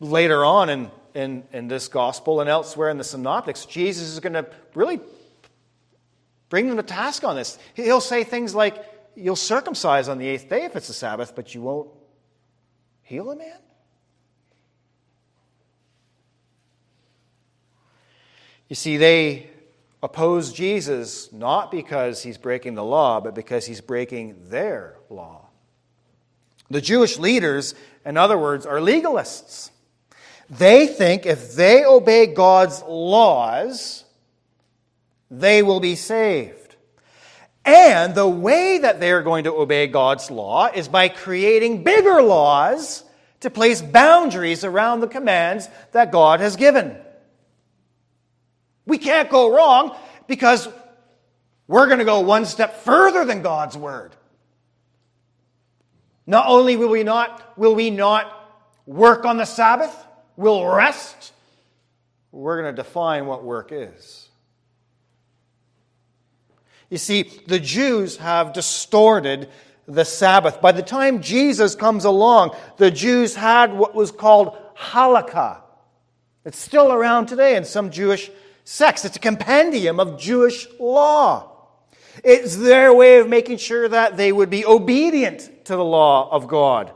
Later 0.00 0.44
on 0.44 0.68
in 0.70 0.90
in, 1.14 1.44
in 1.52 1.68
this 1.68 1.88
gospel 1.88 2.40
and 2.40 2.48
elsewhere 2.48 2.90
in 2.90 2.98
the 2.98 3.04
synoptics, 3.04 3.64
Jesus 3.66 4.08
is 4.08 4.20
going 4.20 4.32
to 4.34 4.46
really 4.74 5.00
bring 6.48 6.68
them 6.68 6.76
to 6.76 6.82
task 6.82 7.24
on 7.24 7.36
this. 7.36 7.58
He'll 7.74 8.00
say 8.00 8.24
things 8.24 8.54
like, 8.54 8.84
You'll 9.16 9.36
circumcise 9.36 10.08
on 10.08 10.18
the 10.18 10.26
eighth 10.26 10.48
day 10.48 10.64
if 10.64 10.76
it's 10.76 10.86
the 10.86 10.94
Sabbath, 10.94 11.34
but 11.34 11.52
you 11.52 11.60
won't 11.60 11.90
heal 13.02 13.30
a 13.30 13.36
man? 13.36 13.58
You 18.68 18.76
see, 18.76 18.96
they 18.96 19.50
oppose 20.00 20.52
Jesus 20.52 21.32
not 21.32 21.72
because 21.72 22.22
he's 22.22 22.38
breaking 22.38 22.76
the 22.76 22.84
law, 22.84 23.20
but 23.20 23.34
because 23.34 23.66
he's 23.66 23.80
breaking 23.80 24.48
their 24.48 24.94
law. 25.10 25.49
The 26.70 26.80
Jewish 26.80 27.18
leaders, 27.18 27.74
in 28.04 28.16
other 28.16 28.38
words, 28.38 28.64
are 28.64 28.78
legalists. 28.78 29.70
They 30.48 30.86
think 30.86 31.26
if 31.26 31.54
they 31.54 31.84
obey 31.84 32.26
God's 32.26 32.82
laws, 32.82 34.04
they 35.30 35.62
will 35.62 35.80
be 35.80 35.96
saved. 35.96 36.76
And 37.64 38.14
the 38.14 38.28
way 38.28 38.78
that 38.78 39.00
they 39.00 39.12
are 39.12 39.22
going 39.22 39.44
to 39.44 39.54
obey 39.54 39.86
God's 39.86 40.30
law 40.30 40.68
is 40.72 40.88
by 40.88 41.08
creating 41.08 41.84
bigger 41.84 42.22
laws 42.22 43.04
to 43.40 43.50
place 43.50 43.82
boundaries 43.82 44.64
around 44.64 45.00
the 45.00 45.08
commands 45.08 45.68
that 45.92 46.12
God 46.12 46.40
has 46.40 46.56
given. 46.56 46.96
We 48.86 48.98
can't 48.98 49.30
go 49.30 49.54
wrong 49.54 49.96
because 50.26 50.68
we're 51.68 51.86
going 51.86 52.00
to 52.00 52.04
go 52.04 52.20
one 52.20 52.44
step 52.44 52.82
further 52.82 53.24
than 53.24 53.42
God's 53.42 53.76
word. 53.76 54.16
Not 56.30 56.46
only 56.46 56.76
will 56.76 56.90
we 56.90 57.02
not, 57.02 57.58
will 57.58 57.74
we 57.74 57.90
not 57.90 58.32
work 58.86 59.24
on 59.24 59.36
the 59.36 59.44
Sabbath, 59.44 59.92
we'll 60.36 60.64
rest, 60.64 61.32
we're 62.30 62.62
going 62.62 62.72
to 62.72 62.82
define 62.82 63.26
what 63.26 63.42
work 63.42 63.70
is. 63.72 64.28
You 66.88 66.98
see, 66.98 67.24
the 67.48 67.58
Jews 67.58 68.18
have 68.18 68.52
distorted 68.52 69.48
the 69.88 70.04
Sabbath. 70.04 70.60
By 70.60 70.70
the 70.70 70.84
time 70.84 71.20
Jesus 71.20 71.74
comes 71.74 72.04
along, 72.04 72.54
the 72.76 72.92
Jews 72.92 73.34
had 73.34 73.72
what 73.72 73.96
was 73.96 74.12
called 74.12 74.56
halakha. 74.76 75.56
It's 76.44 76.58
still 76.58 76.92
around 76.92 77.26
today 77.26 77.56
in 77.56 77.64
some 77.64 77.90
Jewish 77.90 78.30
sects. 78.62 79.04
It's 79.04 79.16
a 79.16 79.18
compendium 79.18 79.98
of 79.98 80.16
Jewish 80.16 80.68
law. 80.78 81.50
It's 82.22 82.54
their 82.54 82.94
way 82.94 83.18
of 83.18 83.28
making 83.28 83.58
sure 83.58 83.88
that 83.88 84.16
they 84.16 84.30
would 84.30 84.48
be 84.48 84.64
obedient 84.64 85.59
to 85.70 85.76
the 85.76 85.84
law 85.84 86.28
of 86.32 86.48
God. 86.48 86.92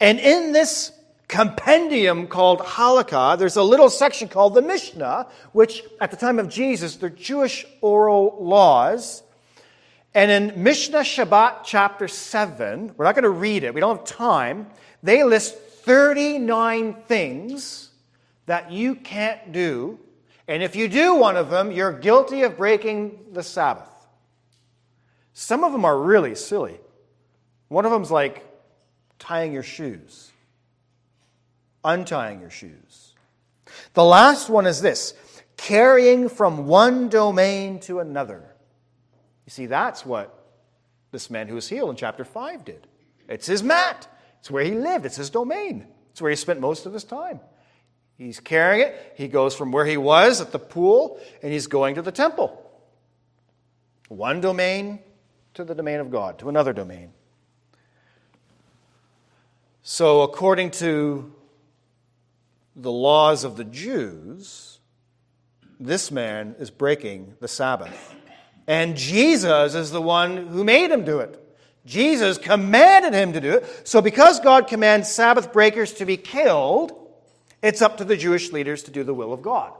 And 0.00 0.18
in 0.18 0.50
this 0.50 0.90
compendium 1.28 2.26
called 2.26 2.58
Halakha, 2.58 3.38
there's 3.38 3.54
a 3.54 3.62
little 3.62 3.88
section 3.88 4.26
called 4.26 4.54
the 4.54 4.62
Mishnah, 4.62 5.28
which 5.52 5.84
at 6.00 6.10
the 6.10 6.16
time 6.16 6.40
of 6.40 6.48
Jesus, 6.48 6.96
they're 6.96 7.08
Jewish 7.08 7.64
oral 7.80 8.38
laws. 8.40 9.22
And 10.14 10.32
in 10.32 10.64
Mishnah 10.64 11.02
Shabbat 11.02 11.60
chapter 11.64 12.08
7, 12.08 12.94
we're 12.96 13.04
not 13.04 13.14
going 13.14 13.22
to 13.22 13.30
read 13.30 13.62
it, 13.62 13.72
we 13.72 13.80
don't 13.80 13.98
have 13.98 14.06
time, 14.06 14.66
they 15.04 15.22
list 15.22 15.56
39 15.56 16.94
things 17.06 17.90
that 18.46 18.72
you 18.72 18.96
can't 18.96 19.52
do. 19.52 20.00
And 20.48 20.60
if 20.60 20.74
you 20.74 20.88
do 20.88 21.14
one 21.14 21.36
of 21.36 21.50
them, 21.50 21.70
you're 21.70 21.92
guilty 21.92 22.42
of 22.42 22.56
breaking 22.56 23.26
the 23.30 23.44
Sabbath. 23.44 23.88
Some 25.34 25.62
of 25.62 25.70
them 25.70 25.84
are 25.84 25.96
really 25.96 26.34
silly. 26.34 26.80
One 27.72 27.84
of 27.84 27.92
them's 27.92 28.10
like 28.10 28.46
tying 29.18 29.52
your 29.52 29.62
shoes 29.62 30.32
untying 31.84 32.40
your 32.40 32.50
shoes. 32.50 33.14
The 33.94 34.04
last 34.04 34.48
one 34.48 34.66
is 34.66 34.80
this 34.80 35.14
carrying 35.56 36.28
from 36.28 36.66
one 36.66 37.08
domain 37.08 37.78
to 37.80 38.00
another. 38.00 38.42
You 39.46 39.50
see, 39.50 39.66
that's 39.66 40.04
what 40.04 40.38
this 41.10 41.30
man 41.30 41.48
who 41.48 41.54
was 41.54 41.68
healed 41.68 41.90
in 41.90 41.96
chapter 41.96 42.24
5 42.24 42.64
did. 42.64 42.86
It's 43.28 43.46
his 43.46 43.62
mat, 43.62 44.08
it's 44.40 44.50
where 44.50 44.64
he 44.64 44.72
lived, 44.72 45.06
it's 45.06 45.16
his 45.16 45.30
domain, 45.30 45.86
it's 46.10 46.20
where 46.20 46.30
he 46.30 46.36
spent 46.36 46.60
most 46.60 46.86
of 46.86 46.92
his 46.92 47.04
time. 47.04 47.40
He's 48.18 48.40
carrying 48.40 48.86
it. 48.86 49.14
He 49.16 49.26
goes 49.26 49.54
from 49.54 49.72
where 49.72 49.86
he 49.86 49.96
was 49.96 50.40
at 50.40 50.52
the 50.52 50.58
pool 50.58 51.18
and 51.42 51.52
he's 51.52 51.66
going 51.66 51.96
to 51.96 52.02
the 52.02 52.12
temple. 52.12 52.58
One 54.08 54.40
domain 54.40 55.00
to 55.54 55.64
the 55.64 55.74
domain 55.74 55.98
of 55.98 56.10
God, 56.10 56.38
to 56.40 56.48
another 56.48 56.72
domain. 56.72 57.12
So, 59.84 60.22
according 60.22 60.70
to 60.72 61.32
the 62.76 62.92
laws 62.92 63.42
of 63.42 63.56
the 63.56 63.64
Jews, 63.64 64.78
this 65.80 66.12
man 66.12 66.54
is 66.60 66.70
breaking 66.70 67.34
the 67.40 67.48
Sabbath. 67.48 68.14
And 68.68 68.96
Jesus 68.96 69.74
is 69.74 69.90
the 69.90 70.00
one 70.00 70.46
who 70.46 70.62
made 70.62 70.92
him 70.92 71.04
do 71.04 71.18
it. 71.18 71.38
Jesus 71.84 72.38
commanded 72.38 73.12
him 73.12 73.32
to 73.32 73.40
do 73.40 73.54
it. 73.54 73.88
So, 73.88 74.00
because 74.00 74.38
God 74.38 74.68
commands 74.68 75.10
Sabbath 75.10 75.52
breakers 75.52 75.92
to 75.94 76.06
be 76.06 76.16
killed, 76.16 76.92
it's 77.60 77.82
up 77.82 77.96
to 77.96 78.04
the 78.04 78.16
Jewish 78.16 78.52
leaders 78.52 78.84
to 78.84 78.92
do 78.92 79.02
the 79.02 79.14
will 79.14 79.32
of 79.32 79.42
God. 79.42 79.72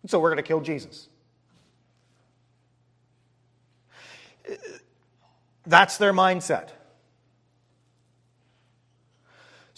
And 0.00 0.10
so, 0.10 0.18
we're 0.18 0.30
going 0.30 0.42
to 0.42 0.48
kill 0.48 0.62
Jesus. 0.62 1.08
That's 5.66 5.98
their 5.98 6.14
mindset. 6.14 6.70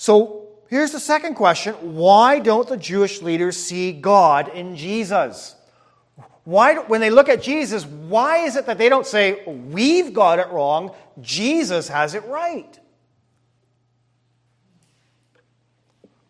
So, 0.05 0.43
Here's 0.69 0.93
the 0.93 1.01
second 1.01 1.35
question 1.35 1.73
why 1.95 2.39
don't 2.39 2.69
the 2.69 2.77
Jewish 2.77 3.23
leaders 3.23 3.57
see 3.57 3.91
God 3.91 4.49
in 4.49 4.77
Jesus? 4.77 5.55
Why, 6.45 6.75
when 6.75 7.01
they 7.01 7.09
look 7.09 7.31
at 7.31 7.43
Jesus, 7.43 7.87
why 7.87 8.41
is 8.41 8.57
it 8.57 8.67
that 8.67 8.77
they 8.77 8.91
don't 8.91 9.07
say, 9.07 9.43
We've 9.47 10.13
got 10.13 10.41
it 10.41 10.49
wrong, 10.49 10.95
Jesus 11.23 11.89
has 11.89 12.15
it 12.15 12.23
right? 12.27 12.79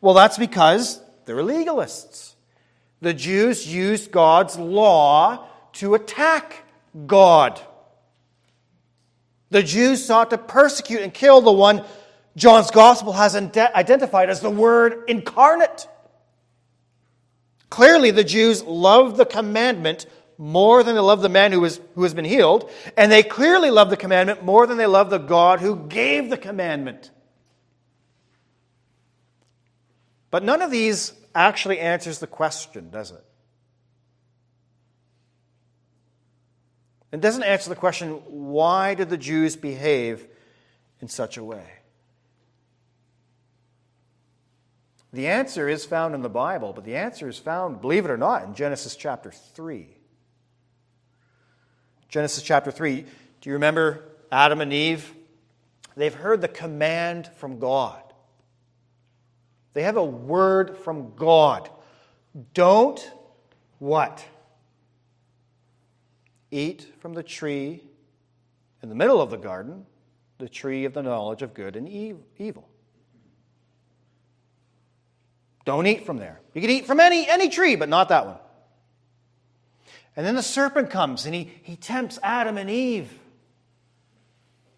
Well, 0.00 0.14
that's 0.14 0.38
because 0.38 1.00
they're 1.24 1.36
legalists. 1.36 2.34
The 3.00 3.12
Jews 3.14 3.66
used 3.66 4.12
God's 4.12 4.56
law 4.56 5.48
to 5.80 5.96
attack 5.96 6.62
God. 7.08 7.60
The 9.50 9.64
Jews 9.64 10.04
sought 10.04 10.30
to 10.30 10.38
persecute 10.38 11.00
and 11.00 11.12
kill 11.12 11.40
the 11.40 11.50
one 11.50 11.82
John's 12.36 12.70
gospel 12.70 13.12
has 13.12 13.36
identified 13.36 14.28
as 14.28 14.40
the 14.40 14.50
Word 14.50 15.04
incarnate. 15.08 15.86
Clearly, 17.70 18.10
the 18.10 18.24
Jews 18.24 18.62
loved 18.62 19.16
the 19.16 19.24
commandment 19.24 20.06
more 20.36 20.82
than 20.82 20.94
they 20.94 21.00
love 21.00 21.22
the 21.22 21.28
man 21.28 21.52
who, 21.52 21.66
who 21.94 22.02
has 22.02 22.14
been 22.14 22.24
healed, 22.24 22.70
and 22.96 23.10
they 23.10 23.22
clearly 23.22 23.70
love 23.70 23.90
the 23.90 23.96
commandment 23.96 24.44
more 24.44 24.66
than 24.66 24.76
they 24.76 24.86
love 24.86 25.10
the 25.10 25.18
God 25.18 25.60
who 25.60 25.76
gave 25.86 26.28
the 26.28 26.36
commandment. 26.36 27.10
But 30.30 30.42
none 30.42 30.62
of 30.62 30.72
these 30.72 31.12
actually 31.34 31.78
answers 31.78 32.18
the 32.18 32.26
question, 32.26 32.90
does 32.90 33.12
it? 33.12 33.24
It 37.12 37.20
doesn't 37.20 37.44
answer 37.44 37.70
the 37.70 37.76
question 37.76 38.14
why 38.26 38.94
did 38.94 39.08
the 39.08 39.16
Jews 39.16 39.54
behave 39.54 40.26
in 41.00 41.06
such 41.06 41.36
a 41.36 41.44
way? 41.44 41.64
The 45.14 45.28
answer 45.28 45.68
is 45.68 45.84
found 45.84 46.16
in 46.16 46.22
the 46.22 46.28
Bible, 46.28 46.72
but 46.72 46.84
the 46.84 46.96
answer 46.96 47.28
is 47.28 47.38
found, 47.38 47.80
believe 47.80 48.04
it 48.04 48.10
or 48.10 48.16
not, 48.16 48.42
in 48.42 48.52
Genesis 48.52 48.96
chapter 48.96 49.30
3. 49.30 49.86
Genesis 52.08 52.42
chapter 52.42 52.72
3. 52.72 53.02
Do 53.40 53.48
you 53.48 53.52
remember 53.52 54.02
Adam 54.32 54.60
and 54.60 54.72
Eve? 54.72 55.14
They've 55.96 56.12
heard 56.12 56.40
the 56.40 56.48
command 56.48 57.30
from 57.36 57.60
God. 57.60 58.02
They 59.72 59.84
have 59.84 59.96
a 59.96 60.04
word 60.04 60.78
from 60.78 61.14
God. 61.14 61.70
Don't 62.52 63.08
what? 63.78 64.26
Eat 66.50 66.88
from 66.98 67.14
the 67.14 67.22
tree 67.22 67.84
in 68.82 68.88
the 68.88 68.96
middle 68.96 69.22
of 69.22 69.30
the 69.30 69.36
garden, 69.36 69.86
the 70.38 70.48
tree 70.48 70.84
of 70.84 70.92
the 70.92 71.04
knowledge 71.04 71.42
of 71.42 71.54
good 71.54 71.76
and 71.76 71.88
evil. 72.36 72.68
Don't 75.64 75.86
eat 75.86 76.04
from 76.04 76.18
there. 76.18 76.40
You 76.52 76.60
can 76.60 76.70
eat 76.70 76.86
from 76.86 77.00
any, 77.00 77.28
any 77.28 77.48
tree, 77.48 77.76
but 77.76 77.88
not 77.88 78.10
that 78.10 78.26
one. 78.26 78.38
And 80.16 80.24
then 80.24 80.36
the 80.36 80.42
serpent 80.42 80.90
comes 80.90 81.26
and 81.26 81.34
he, 81.34 81.50
he 81.62 81.76
tempts 81.76 82.18
Adam 82.22 82.56
and 82.58 82.70
Eve. 82.70 83.10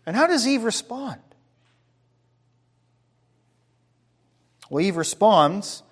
And 0.06 0.16
how 0.16 0.26
does 0.26 0.46
Eve 0.46 0.64
respond? 0.64 1.20
Well, 4.70 4.84
Eve 4.84 4.96
responds 4.96 5.82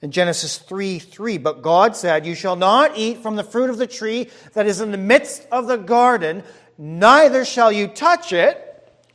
in 0.00 0.10
Genesis 0.10 0.58
3 0.58 0.98
3. 0.98 1.38
But 1.38 1.62
God 1.62 1.96
said, 1.96 2.26
You 2.26 2.34
shall 2.34 2.56
not 2.56 2.98
eat 2.98 3.18
from 3.18 3.36
the 3.36 3.44
fruit 3.44 3.70
of 3.70 3.78
the 3.78 3.86
tree 3.86 4.28
that 4.52 4.66
is 4.66 4.80
in 4.80 4.90
the 4.90 4.98
midst 4.98 5.46
of 5.50 5.66
the 5.66 5.76
garden, 5.76 6.42
neither 6.76 7.44
shall 7.44 7.72
you 7.72 7.88
touch 7.88 8.32
it, 8.32 8.58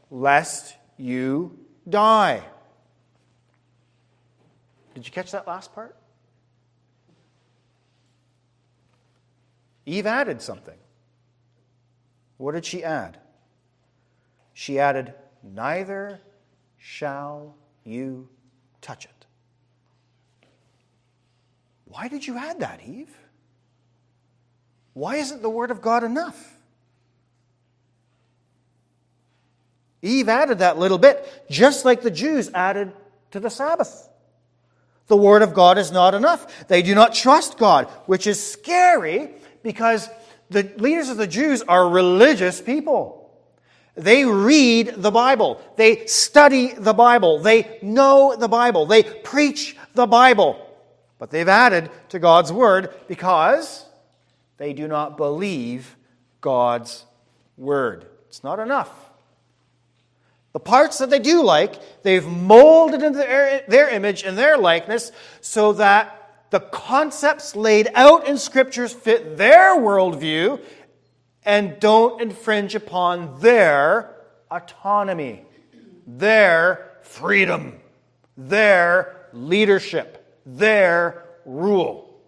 lest 0.10 0.76
you 0.98 1.60
die. 1.88 2.42
Did 4.98 5.06
you 5.06 5.12
catch 5.12 5.30
that 5.34 5.46
last 5.46 5.76
part? 5.76 5.96
Eve 9.86 10.08
added 10.08 10.42
something. 10.42 10.74
What 12.38 12.54
did 12.54 12.66
she 12.66 12.84
add? 12.84 13.20
She 14.56 14.80
added, 14.80 15.14
Neither 15.44 16.20
shall 16.80 17.54
you 17.84 18.28
touch 18.82 19.06
it. 19.06 19.28
Why 21.86 22.08
did 22.08 22.26
you 22.26 22.36
add 22.36 22.62
that, 22.62 22.82
Eve? 22.84 23.16
Why 24.94 25.18
isn't 25.18 25.44
the 25.44 25.50
Word 25.52 25.70
of 25.70 25.80
God 25.80 26.04
enough? 26.04 26.58
Eve 30.02 30.28
added 30.28 30.58
that 30.58 30.80
little 30.80 30.98
bit, 30.98 31.46
just 31.52 31.86
like 31.86 32.02
the 32.02 32.10
Jews 32.10 32.50
added 32.52 32.94
to 33.30 33.40
the 33.40 33.52
Sabbath. 33.52 34.07
The 35.08 35.18
Word 35.18 35.42
of 35.42 35.54
God 35.54 35.78
is 35.78 35.92
not 35.92 36.14
enough. 36.14 36.68
They 36.68 36.82
do 36.82 36.94
not 36.94 37.14
trust 37.14 37.58
God, 37.58 37.88
which 38.06 38.28
is 38.28 38.46
scary 38.46 39.32
because 39.64 40.10
the 40.50 40.70
leaders 40.78 41.10
of 41.10 41.18
the 41.18 41.28
Jews 41.28 41.62
are 41.62 41.90
religious 41.90 42.62
people. 42.62 43.18
They 43.96 44.26
read 44.26 44.94
the 44.98 45.12
Bible. 45.12 45.60
They 45.76 46.06
study 46.06 46.74
the 46.74 46.94
Bible. 46.94 47.40
They 47.40 47.80
know 47.82 48.36
the 48.38 48.48
Bible. 48.48 48.86
They 48.86 49.04
preach 49.04 49.76
the 49.96 50.06
Bible. 50.06 50.64
But 51.18 51.32
they've 51.32 51.48
added 51.48 51.90
to 52.10 52.20
God's 52.20 52.52
Word 52.52 52.94
because 53.08 53.86
they 54.58 54.74
do 54.74 54.88
not 54.88 55.18
believe 55.18 55.96
God's 56.42 57.06
Word. 57.58 58.06
It's 58.28 58.44
not 58.44 58.60
enough. 58.60 59.07
The 60.58 60.64
parts 60.64 60.98
that 60.98 61.12
they 61.12 61.20
do 61.20 61.44
like, 61.44 62.02
they've 62.02 62.26
molded 62.26 63.04
into 63.04 63.20
their, 63.20 63.64
their 63.68 63.90
image 63.90 64.24
and 64.24 64.36
their 64.36 64.58
likeness 64.58 65.12
so 65.40 65.74
that 65.74 66.48
the 66.50 66.60
concepts 66.60 67.56
laid 67.56 67.90
out 67.94 68.28
in 68.28 68.40
Scriptures 68.40 68.92
fit 68.92 69.38
their 69.38 69.76
worldview 69.76 70.60
and 71.46 71.80
don't 71.80 72.20
infringe 72.20 72.74
upon 72.74 73.40
their 73.40 74.16
autonomy, 74.50 75.46
their 76.08 76.92
freedom, 77.04 77.80
their 78.36 79.28
leadership, 79.34 80.42
their 80.44 81.24
rule. 81.46 82.20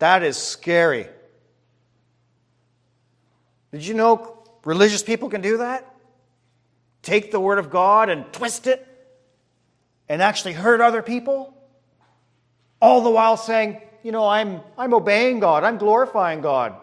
That 0.00 0.22
is 0.22 0.36
scary. 0.36 1.06
Did 3.70 3.86
you 3.86 3.94
know 3.94 4.41
religious 4.64 5.02
people 5.02 5.28
can 5.28 5.40
do 5.40 5.58
that? 5.58 5.94
Take 7.02 7.32
the 7.32 7.40
Word 7.40 7.58
of 7.58 7.70
God 7.70 8.08
and 8.08 8.32
twist 8.32 8.66
it 8.66 8.86
and 10.08 10.22
actually 10.22 10.52
hurt 10.52 10.80
other 10.80 11.02
people? 11.02 11.56
All 12.80 13.02
the 13.02 13.10
while 13.10 13.36
saying, 13.36 13.80
you 14.02 14.12
know, 14.12 14.26
I'm, 14.26 14.60
I'm 14.76 14.94
obeying 14.94 15.40
God, 15.40 15.64
I'm 15.64 15.78
glorifying 15.78 16.40
God. 16.40 16.76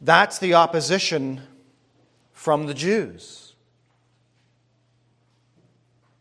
That's 0.00 0.38
the 0.38 0.54
opposition 0.54 1.42
from 2.32 2.66
the 2.66 2.74
Jews. 2.74 3.54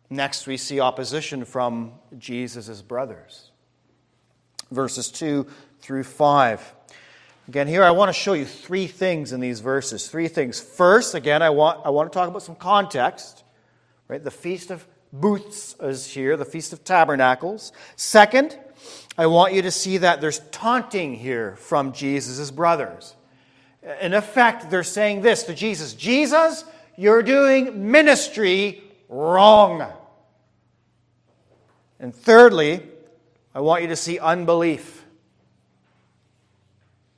Next, 0.10 0.46
we 0.46 0.58
see 0.58 0.80
opposition 0.80 1.46
from 1.46 1.94
Jesus' 2.18 2.82
brothers. 2.82 3.50
Verses 4.70 5.10
2 5.10 5.48
through 5.82 6.04
5. 6.04 6.76
Again, 7.48 7.68
here 7.68 7.84
I 7.84 7.92
want 7.92 8.10
to 8.10 8.14
show 8.14 8.34
you 8.34 8.46
three 8.46 8.88
things 8.88 9.34
in 9.34 9.40
these 9.40 9.60
verses. 9.60 10.08
Three 10.08 10.28
things. 10.28 10.62
First, 10.62 11.16
again, 11.16 11.42
I 11.42 11.50
want, 11.50 11.86
I 11.86 11.90
want 11.90 12.12
to 12.12 12.18
talk 12.18 12.30
about 12.30 12.44
some 12.44 12.56
context. 12.56 13.44
Right? 14.08 14.24
The 14.24 14.32
Feast 14.32 14.72
of 14.72 14.86
Booths 15.12 15.76
is 15.82 16.08
here, 16.08 16.38
the 16.38 16.46
Feast 16.46 16.72
of 16.72 16.84
Tabernacles. 16.84 17.74
Second, 17.96 18.58
I 19.18 19.26
want 19.28 19.54
you 19.54 19.62
to 19.64 19.72
see 19.72 19.98
that 19.98 20.22
there's 20.22 20.40
taunting 20.52 21.16
here 21.16 21.56
from 21.58 21.92
Jesus' 21.92 22.52
brothers. 22.52 23.16
In 24.00 24.14
effect, 24.14 24.70
they're 24.70 24.84
saying 24.84 25.22
this 25.22 25.44
to 25.44 25.54
Jesus 25.54 25.94
Jesus, 25.94 26.64
you're 26.96 27.24
doing 27.24 27.92
ministry 27.92 28.84
wrong. 29.10 29.92
And 32.00 32.16
thirdly, 32.16 32.84
I 33.54 33.60
want 33.60 33.82
you 33.82 33.90
to 33.90 33.96
see 33.96 34.20
unbelief. 34.20 35.01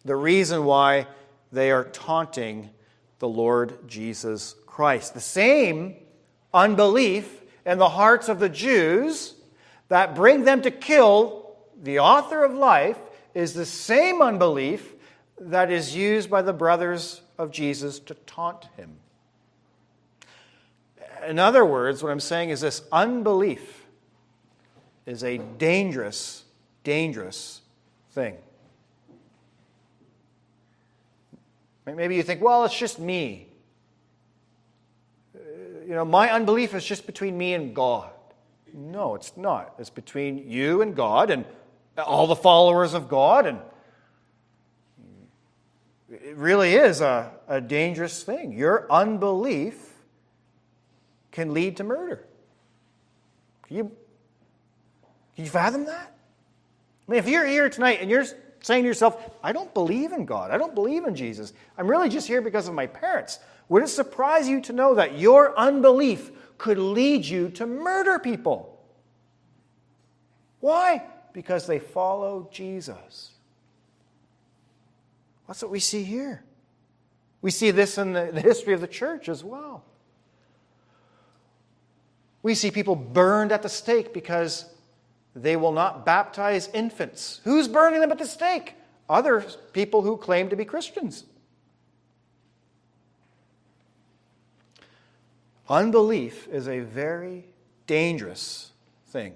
The 0.05 0.15
reason 0.15 0.65
why 0.65 1.07
they 1.51 1.71
are 1.71 1.85
taunting 1.85 2.69
the 3.19 3.27
Lord 3.27 3.87
Jesus 3.87 4.55
Christ. 4.65 5.13
The 5.13 5.21
same 5.21 5.95
unbelief 6.53 7.41
in 7.65 7.77
the 7.77 7.89
hearts 7.89 8.27
of 8.27 8.39
the 8.39 8.49
Jews 8.49 9.35
that 9.87 10.15
bring 10.15 10.43
them 10.43 10.61
to 10.63 10.71
kill 10.71 11.55
the 11.81 11.99
author 11.99 12.43
of 12.43 12.53
life 12.53 12.97
is 13.33 13.53
the 13.53 13.65
same 13.65 14.21
unbelief 14.21 14.93
that 15.39 15.71
is 15.71 15.95
used 15.95 16.29
by 16.29 16.41
the 16.41 16.53
brothers 16.53 17.21
of 17.37 17.51
Jesus 17.51 17.99
to 17.99 18.13
taunt 18.13 18.67
him. 18.77 18.97
In 21.27 21.39
other 21.39 21.63
words, 21.63 22.03
what 22.03 22.11
I'm 22.11 22.19
saying 22.19 22.49
is 22.49 22.61
this 22.61 22.81
unbelief 22.91 23.85
is 25.05 25.23
a 25.23 25.37
dangerous, 25.37 26.43
dangerous 26.83 27.61
thing. 28.11 28.37
Maybe 31.85 32.15
you 32.15 32.23
think, 32.23 32.41
well, 32.41 32.63
it's 32.65 32.77
just 32.77 32.99
me 32.99 33.53
uh, 35.35 35.39
you 35.85 35.95
know, 35.95 36.05
my 36.05 36.31
unbelief 36.31 36.73
is 36.73 36.85
just 36.85 37.05
between 37.05 37.37
me 37.37 37.53
and 37.53 37.75
God. 37.75 38.11
No, 38.73 39.15
it's 39.15 39.35
not. 39.37 39.75
It's 39.77 39.89
between 39.89 40.49
you 40.49 40.81
and 40.81 40.95
God 40.95 41.29
and 41.29 41.45
all 41.97 42.25
the 42.27 42.35
followers 42.35 42.93
of 42.93 43.07
God. 43.07 43.45
And 43.45 43.59
it 46.09 46.35
really 46.35 46.73
is 46.73 47.01
a, 47.01 47.31
a 47.47 47.61
dangerous 47.61 48.23
thing. 48.23 48.53
Your 48.53 48.91
unbelief 48.91 49.75
can 51.31 51.53
lead 51.53 51.77
to 51.77 51.83
murder. 51.83 52.25
Can 53.67 53.77
you, 53.77 53.83
can 55.35 55.45
you 55.45 55.51
fathom 55.51 55.85
that? 55.85 56.15
I 57.07 57.11
mean, 57.11 57.19
if 57.19 57.27
you're 57.27 57.45
here 57.45 57.69
tonight 57.69 57.99
and 58.01 58.09
you're 58.09 58.25
saying 58.63 58.83
to 58.83 58.87
yourself, 58.87 59.29
I 59.43 59.51
don't 59.51 59.71
believe 59.73 60.13
in 60.13 60.25
God, 60.25 60.49
I 60.49 60.57
don't 60.57 60.73
believe 60.73 61.05
in 61.05 61.13
Jesus, 61.13 61.53
I'm 61.77 61.87
really 61.87 62.09
just 62.09 62.27
here 62.27 62.41
because 62.41 62.67
of 62.67 62.73
my 62.73 62.87
parents. 62.87 63.39
Would 63.69 63.83
it 63.83 63.89
surprise 63.89 64.47
you 64.47 64.61
to 64.61 64.73
know 64.73 64.95
that 64.95 65.19
your 65.19 65.57
unbelief 65.57 66.31
could 66.57 66.79
lead 66.79 67.25
you 67.25 67.49
to 67.49 67.67
murder 67.67 68.17
people? 68.17 68.81
Why? 70.61 71.03
Because 71.33 71.67
they 71.67 71.79
follow 71.79 72.47
Jesus. 72.51 73.31
That's 75.47 75.61
what 75.61 75.71
we 75.71 75.79
see 75.79 76.03
here. 76.03 76.43
We 77.41 77.51
see 77.51 77.71
this 77.71 77.97
in 77.97 78.13
the, 78.13 78.29
the 78.31 78.39
history 78.39 78.73
of 78.73 78.79
the 78.79 78.87
church 78.87 79.27
as 79.27 79.43
well. 79.43 79.83
We 82.41 82.55
see 82.55 82.71
people 82.71 82.95
burned 82.95 83.51
at 83.51 83.61
the 83.61 83.69
stake 83.69 84.13
because 84.13 84.72
they 85.35 85.55
will 85.55 85.71
not 85.71 86.05
baptize 86.05 86.69
infants. 86.73 87.41
Who's 87.43 87.67
burning 87.67 88.01
them 88.01 88.11
at 88.11 88.19
the 88.19 88.25
stake? 88.25 88.75
Other 89.09 89.41
people 89.73 90.01
who 90.01 90.17
claim 90.17 90.49
to 90.49 90.55
be 90.55 90.65
Christians. 90.65 91.25
Unbelief 95.69 96.47
is 96.49 96.67
a 96.67 96.79
very 96.79 97.45
dangerous 97.87 98.71
thing. 99.07 99.33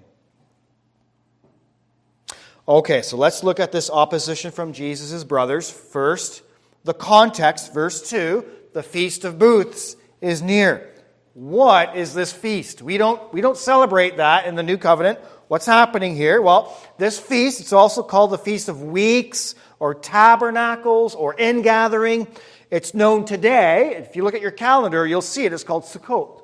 Okay, 2.68 3.00
so 3.00 3.16
let's 3.16 3.42
look 3.42 3.58
at 3.58 3.72
this 3.72 3.88
opposition 3.90 4.50
from 4.50 4.72
Jesus' 4.72 5.24
brothers. 5.24 5.70
First, 5.70 6.42
the 6.84 6.94
context, 6.94 7.72
verse 7.72 8.08
2 8.08 8.44
the 8.74 8.82
Feast 8.82 9.24
of 9.24 9.38
Booths 9.38 9.96
is 10.20 10.42
near. 10.42 10.92
What 11.38 11.94
is 11.94 12.14
this 12.14 12.32
feast? 12.32 12.82
We 12.82 12.98
don't, 12.98 13.32
we 13.32 13.40
don't 13.40 13.56
celebrate 13.56 14.16
that 14.16 14.46
in 14.46 14.56
the 14.56 14.64
New 14.64 14.76
Covenant. 14.76 15.20
What's 15.46 15.66
happening 15.66 16.16
here? 16.16 16.42
Well, 16.42 16.76
this 16.98 17.16
feast, 17.16 17.60
it's 17.60 17.72
also 17.72 18.02
called 18.02 18.32
the 18.32 18.38
Feast 18.38 18.68
of 18.68 18.82
Weeks 18.82 19.54
or 19.78 19.94
Tabernacles 19.94 21.14
or 21.14 21.36
Ingathering. 21.38 22.26
It's 22.72 22.92
known 22.92 23.24
today, 23.24 23.94
if 23.98 24.16
you 24.16 24.24
look 24.24 24.34
at 24.34 24.40
your 24.40 24.50
calendar, 24.50 25.06
you'll 25.06 25.22
see 25.22 25.44
it. 25.44 25.52
It's 25.52 25.62
called 25.62 25.84
Sukkot. 25.84 26.42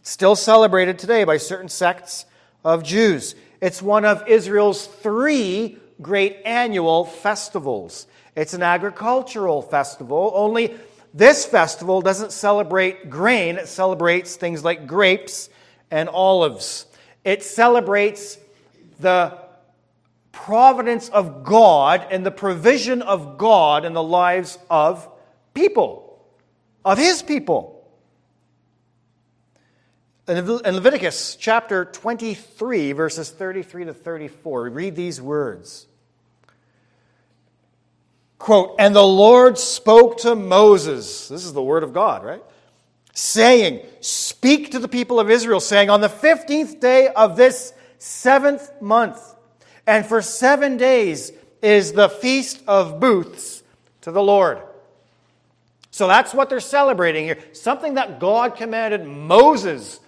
It's 0.00 0.10
still 0.10 0.34
celebrated 0.34 0.98
today 0.98 1.22
by 1.22 1.36
certain 1.36 1.68
sects 1.68 2.26
of 2.64 2.82
Jews. 2.82 3.36
It's 3.60 3.80
one 3.80 4.04
of 4.04 4.26
Israel's 4.26 4.84
three 4.84 5.78
great 6.02 6.38
annual 6.44 7.04
festivals. 7.04 8.08
It's 8.34 8.52
an 8.52 8.64
agricultural 8.64 9.62
festival, 9.62 10.32
only 10.34 10.74
this 11.14 11.44
festival 11.46 12.00
doesn't 12.02 12.32
celebrate 12.32 13.10
grain, 13.10 13.56
it 13.56 13.68
celebrates 13.68 14.36
things 14.36 14.62
like 14.64 14.86
grapes 14.86 15.48
and 15.90 16.08
olives. 16.08 16.86
It 17.24 17.42
celebrates 17.42 18.38
the 19.00 19.38
providence 20.32 21.08
of 21.08 21.44
God 21.44 22.06
and 22.10 22.24
the 22.24 22.30
provision 22.30 23.02
of 23.02 23.38
God 23.38 23.84
in 23.84 23.92
the 23.92 24.02
lives 24.02 24.58
of 24.70 25.08
people, 25.54 26.24
of 26.84 26.98
his 26.98 27.22
people. 27.22 27.74
In 30.28 30.46
Leviticus 30.46 31.36
chapter 31.36 31.86
23, 31.86 32.92
verses 32.92 33.30
33 33.30 33.86
to 33.86 33.94
34, 33.94 34.64
we 34.64 34.68
read 34.68 34.94
these 34.94 35.22
words. 35.22 35.86
Quote, 38.38 38.76
And 38.78 38.94
the 38.94 39.02
Lord 39.02 39.58
spoke 39.58 40.18
to 40.18 40.34
Moses, 40.34 41.28
this 41.28 41.44
is 41.44 41.52
the 41.52 41.62
word 41.62 41.82
of 41.82 41.92
God, 41.92 42.24
right? 42.24 42.42
Saying, 43.12 43.84
Speak 44.00 44.70
to 44.72 44.78
the 44.78 44.88
people 44.88 45.18
of 45.18 45.30
Israel, 45.30 45.60
saying, 45.60 45.90
On 45.90 46.00
the 46.00 46.08
15th 46.08 46.80
day 46.80 47.08
of 47.08 47.36
this 47.36 47.72
seventh 47.98 48.70
month, 48.80 49.20
and 49.86 50.06
for 50.06 50.22
seven 50.22 50.76
days 50.76 51.32
is 51.62 51.92
the 51.92 52.08
feast 52.08 52.62
of 52.68 53.00
booths 53.00 53.62
to 54.02 54.12
the 54.12 54.22
Lord. 54.22 54.62
So 55.90 56.06
that's 56.06 56.32
what 56.32 56.48
they're 56.48 56.60
celebrating 56.60 57.24
here. 57.24 57.38
Something 57.52 57.94
that 57.94 58.20
God 58.20 58.54
commanded 58.54 59.04
Moses 59.04 59.98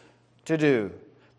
to 0.45 0.57
do. 0.57 0.93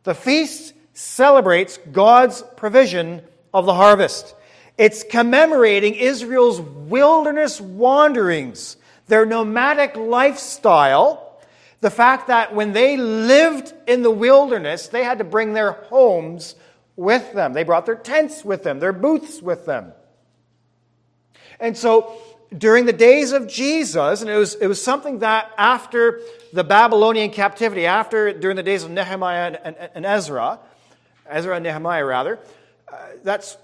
The 0.03 0.15
feast 0.15 0.73
celebrates 0.93 1.77
God's 1.91 2.43
provision 2.57 3.21
of 3.53 3.65
the 3.65 3.73
harvest. 3.73 4.35
It's 4.77 5.03
commemorating 5.03 5.95
Israel's 5.95 6.59
wilderness 6.61 7.61
wanderings, 7.61 8.77
their 9.07 9.25
nomadic 9.25 9.95
lifestyle, 9.95 11.39
the 11.81 11.89
fact 11.89 12.27
that 12.27 12.53
when 12.53 12.73
they 12.73 12.97
lived 12.97 13.73
in 13.87 14.03
the 14.03 14.11
wilderness, 14.11 14.87
they 14.87 15.03
had 15.03 15.17
to 15.17 15.23
bring 15.23 15.53
their 15.53 15.71
homes 15.71 16.55
with 16.95 17.33
them. 17.33 17.53
They 17.53 17.63
brought 17.63 17.85
their 17.85 17.95
tents 17.95 18.45
with 18.45 18.63
them, 18.63 18.79
their 18.79 18.93
booths 18.93 19.41
with 19.41 19.65
them. 19.65 19.93
And 21.59 21.77
so 21.77 22.17
during 22.55 22.85
the 22.85 22.93
days 22.93 23.31
of 23.31 23.47
Jesus, 23.47 24.21
and 24.21 24.29
it 24.29 24.35
was, 24.35 24.55
it 24.55 24.67
was 24.67 24.83
something 24.83 25.19
that 25.19 25.51
after 25.57 26.21
the 26.53 26.63
Babylonian 26.63 27.31
captivity, 27.31 27.85
after 27.85 28.33
during 28.33 28.57
the 28.57 28.63
days 28.63 28.83
of 28.83 28.91
Nehemiah 28.91 29.47
and, 29.47 29.77
and, 29.77 29.89
and 29.95 30.05
Ezra, 30.05 30.59
Ezra 31.29 31.55
and 31.55 31.63
Nehemiah 31.63 32.05
rather, 32.05 32.39
uh, 32.91 32.97
that's 33.23 33.57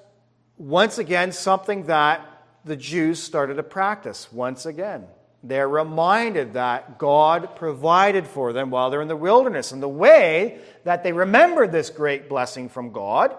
once 0.57 0.97
again 0.97 1.31
something 1.31 1.83
that 1.83 2.45
the 2.65 2.75
Jews 2.75 3.21
started 3.21 3.55
to 3.55 3.63
practice 3.63 4.31
once 4.31 4.65
again. 4.65 5.05
They're 5.43 5.69
reminded 5.69 6.53
that 6.53 6.97
God 6.97 7.55
provided 7.55 8.27
for 8.27 8.53
them 8.53 8.69
while 8.69 8.89
they're 8.89 9.01
in 9.01 9.07
the 9.07 9.15
wilderness. 9.15 9.71
And 9.71 9.81
the 9.81 9.87
way 9.87 10.59
that 10.83 11.03
they 11.03 11.13
remembered 11.13 11.71
this 11.71 11.89
great 11.89 12.27
blessing 12.27 12.69
from 12.69 12.91
God 12.91 13.35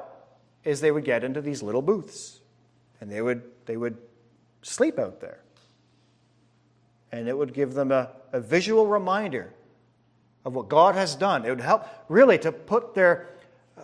is 0.65 0.81
they 0.81 0.91
would 0.91 1.05
get 1.05 1.25
into 1.25 1.41
these 1.41 1.63
little 1.63 1.83
booths 1.83 2.41
and 3.01 3.11
they 3.11 3.21
would, 3.21 3.43
they 3.67 3.77
would 3.77 3.99
sleep 4.63 4.99
out 4.99 5.21
there. 5.21 5.41
And 7.11 7.29
it 7.29 7.37
would 7.37 7.53
give 7.53 7.75
them 7.75 7.91
a, 7.91 8.11
a 8.33 8.41
visual 8.41 8.87
reminder 8.87 9.53
of 10.45 10.55
what 10.55 10.69
God 10.69 10.95
has 10.95 11.15
done. 11.15 11.45
It 11.45 11.51
would 11.51 11.61
help 11.61 11.87
really 12.09 12.39
to 12.39 12.53
put 12.53 12.95
their 12.95 13.29
uh, 13.77 13.83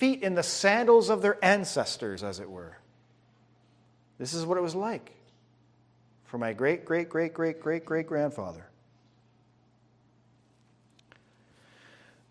feet 0.00 0.22
in 0.22 0.34
the 0.34 0.42
sandals 0.42 1.10
of 1.10 1.20
their 1.20 1.42
ancestors, 1.44 2.24
as 2.24 2.40
it 2.40 2.50
were. 2.50 2.78
This 4.18 4.32
is 4.32 4.46
what 4.46 4.56
it 4.56 4.62
was 4.62 4.74
like 4.74 5.12
for 6.24 6.38
my 6.38 6.54
great, 6.54 6.86
great, 6.86 7.10
great, 7.10 7.34
great, 7.34 7.60
great, 7.60 7.84
great 7.84 8.06
grandfather. 8.06 8.66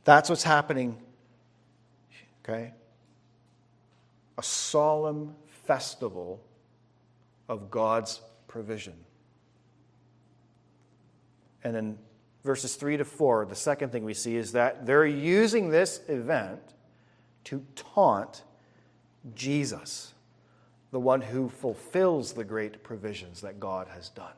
That's 0.04 0.30
what's 0.30 0.44
happening. 0.44 0.98
Okay? 2.44 2.74
A 4.38 4.44
solemn 4.44 5.36
festival 5.68 6.42
of 7.48 7.70
God's 7.70 8.20
provision. 8.48 8.96
And 11.64 11.76
in 11.76 11.98
verses 12.44 12.76
3 12.76 12.98
to 12.98 13.06
4, 13.06 13.46
the 13.46 13.56
second 13.56 13.92
thing 13.92 14.06
we 14.06 14.16
see 14.16 14.38
is 14.38 14.54
that 14.54 14.88
they're 14.88 15.06
using 15.06 15.70
this 15.70 16.00
event 16.08 16.62
to 17.50 17.66
taunt 17.76 18.44
Jesus, 19.34 20.14
the 20.92 21.00
one 21.00 21.20
who 21.20 21.50
fulfills 21.50 22.34
the 22.34 22.44
great 22.44 22.84
provisions 22.84 23.42
that 23.42 23.60
God 23.60 23.88
has 23.88 24.10
done. 24.10 24.34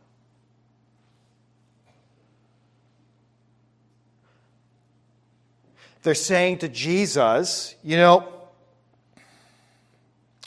They're 6.04 6.15
saying 6.15 6.60
to 6.60 6.69
Jesus, 6.69 7.76
you 7.84 7.97
know, 7.97 8.32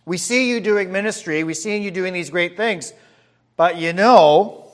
we 0.07 0.17
see 0.17 0.49
you 0.49 0.59
doing 0.59 0.91
ministry, 0.91 1.45
we 1.45 1.53
see 1.53 1.77
you 1.77 1.91
doing 1.91 2.15
these 2.15 2.31
great 2.31 2.57
things, 2.57 2.95
but 3.59 3.77
you 3.77 3.93
know, 3.93 4.73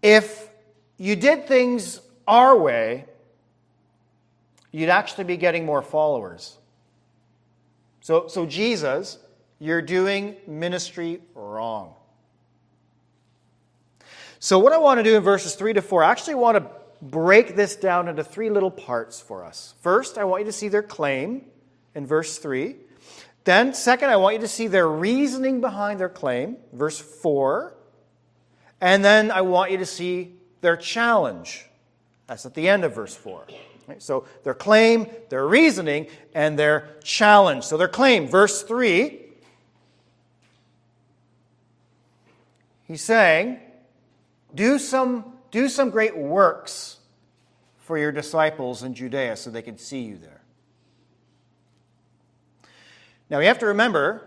if 0.00 0.48
you 0.96 1.16
did 1.16 1.46
things 1.46 2.00
our 2.26 2.56
way, 2.56 3.04
you'd 4.76 4.90
actually 4.90 5.24
be 5.24 5.38
getting 5.38 5.64
more 5.64 5.80
followers. 5.80 6.58
So, 8.02 8.28
so 8.28 8.44
Jesus, 8.44 9.18
you're 9.58 9.80
doing 9.80 10.36
ministry 10.46 11.22
wrong. 11.34 11.94
So, 14.38 14.58
what 14.58 14.74
I 14.74 14.78
want 14.78 14.98
to 14.98 15.02
do 15.02 15.16
in 15.16 15.22
verses 15.22 15.54
3 15.54 15.72
to 15.72 15.82
4, 15.82 16.04
I 16.04 16.10
actually 16.10 16.34
want 16.34 16.58
to 16.58 16.70
break 17.00 17.56
this 17.56 17.74
down 17.74 18.06
into 18.06 18.22
three 18.22 18.50
little 18.50 18.70
parts 18.70 19.18
for 19.18 19.44
us. 19.44 19.72
First, 19.80 20.18
I 20.18 20.24
want 20.24 20.42
you 20.42 20.46
to 20.46 20.52
see 20.52 20.68
their 20.68 20.82
claim 20.82 21.46
in 21.94 22.06
verse 22.06 22.36
3. 22.36 22.76
Then, 23.44 23.72
second, 23.72 24.10
I 24.10 24.16
want 24.16 24.34
you 24.34 24.40
to 24.42 24.48
see 24.48 24.66
their 24.66 24.88
reasoning 24.88 25.62
behind 25.62 26.00
their 26.00 26.10
claim, 26.10 26.58
verse 26.74 27.00
4. 27.00 27.72
And 28.82 29.02
then 29.02 29.30
I 29.30 29.40
want 29.40 29.70
you 29.70 29.78
to 29.78 29.86
see 29.86 30.34
their 30.60 30.76
challenge. 30.76 31.64
That's 32.26 32.44
at 32.44 32.52
the 32.52 32.68
end 32.68 32.84
of 32.84 32.94
verse 32.94 33.14
4. 33.14 33.46
So 33.98 34.26
their 34.44 34.54
claim, 34.54 35.06
their 35.28 35.46
reasoning, 35.46 36.08
and 36.34 36.58
their 36.58 36.96
challenge. 37.02 37.64
So 37.64 37.76
their 37.76 37.88
claim, 37.88 38.28
verse 38.28 38.62
3, 38.62 39.20
he's 42.84 43.02
saying, 43.02 43.60
do 44.54 44.78
some, 44.78 45.24
do 45.50 45.68
some 45.68 45.90
great 45.90 46.16
works 46.16 46.98
for 47.78 47.96
your 47.96 48.10
disciples 48.10 48.82
in 48.82 48.94
Judea 48.94 49.36
so 49.36 49.50
they 49.50 49.62
can 49.62 49.78
see 49.78 50.00
you 50.00 50.16
there. 50.16 50.42
Now, 53.30 53.38
you 53.40 53.46
have 53.46 53.58
to 53.60 53.66
remember 53.66 54.26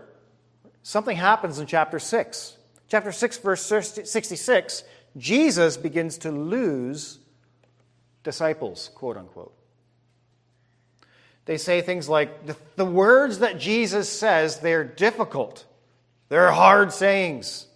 something 0.82 1.16
happens 1.16 1.58
in 1.58 1.66
chapter 1.66 1.98
6. 1.98 2.56
Chapter 2.88 3.12
6, 3.12 3.38
verse 3.38 3.62
66, 3.62 4.84
Jesus 5.16 5.76
begins 5.76 6.18
to 6.18 6.30
lose 6.30 7.18
disciples, 8.22 8.90
quote 8.94 9.16
unquote. 9.16 9.54
They 11.46 11.56
say 11.56 11.80
things 11.80 12.08
like 12.08 12.46
the, 12.46 12.56
the 12.76 12.84
words 12.84 13.40
that 13.40 13.58
Jesus 13.58 14.08
says, 14.08 14.58
they're 14.60 14.84
difficult, 14.84 15.64
they're 16.28 16.52
hard 16.52 16.92
sayings. 16.92 17.66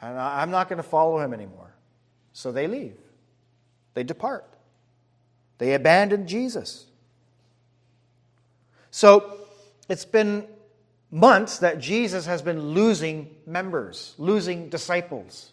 And 0.00 0.18
I'm 0.18 0.50
not 0.50 0.68
going 0.68 0.76
to 0.76 0.88
follow 0.88 1.18
him 1.18 1.32
anymore. 1.32 1.74
So 2.32 2.52
they 2.52 2.66
leave, 2.66 2.96
they 3.94 4.04
depart, 4.04 4.44
they 5.58 5.74
abandon 5.74 6.26
Jesus. 6.26 6.86
So 8.90 9.38
it's 9.88 10.04
been 10.04 10.46
months 11.10 11.58
that 11.58 11.78
Jesus 11.78 12.26
has 12.26 12.42
been 12.42 12.70
losing 12.70 13.34
members, 13.46 14.14
losing 14.18 14.68
disciples. 14.68 15.52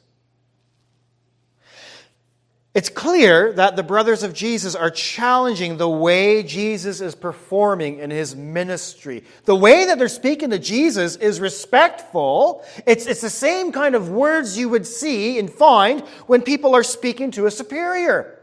It's 2.73 2.89
clear 2.89 3.53
that 3.53 3.75
the 3.75 3.83
brothers 3.83 4.23
of 4.23 4.33
Jesus 4.33 4.73
are 4.73 4.89
challenging 4.89 5.77
the 5.77 5.89
way 5.89 6.41
Jesus 6.41 7.01
is 7.01 7.13
performing 7.13 7.99
in 7.99 8.09
his 8.09 8.35
ministry. 8.35 9.23
The 9.45 9.55
way 9.55 9.85
that 9.85 9.99
they're 9.99 10.07
speaking 10.07 10.49
to 10.49 10.57
Jesus 10.57 11.15
is 11.15 11.39
respectful. 11.39 12.65
It's, 12.87 13.05
it's 13.05 13.21
the 13.21 13.29
same 13.29 13.71
kind 13.71 13.93
of 13.93 14.09
words 14.09 14.57
you 14.57 14.69
would 14.69 14.87
see 14.87 15.37
and 15.37 15.53
find 15.53 16.01
when 16.25 16.41
people 16.41 16.73
are 16.73 16.81
speaking 16.81 17.29
to 17.31 17.45
a 17.45 17.51
superior. 17.51 18.39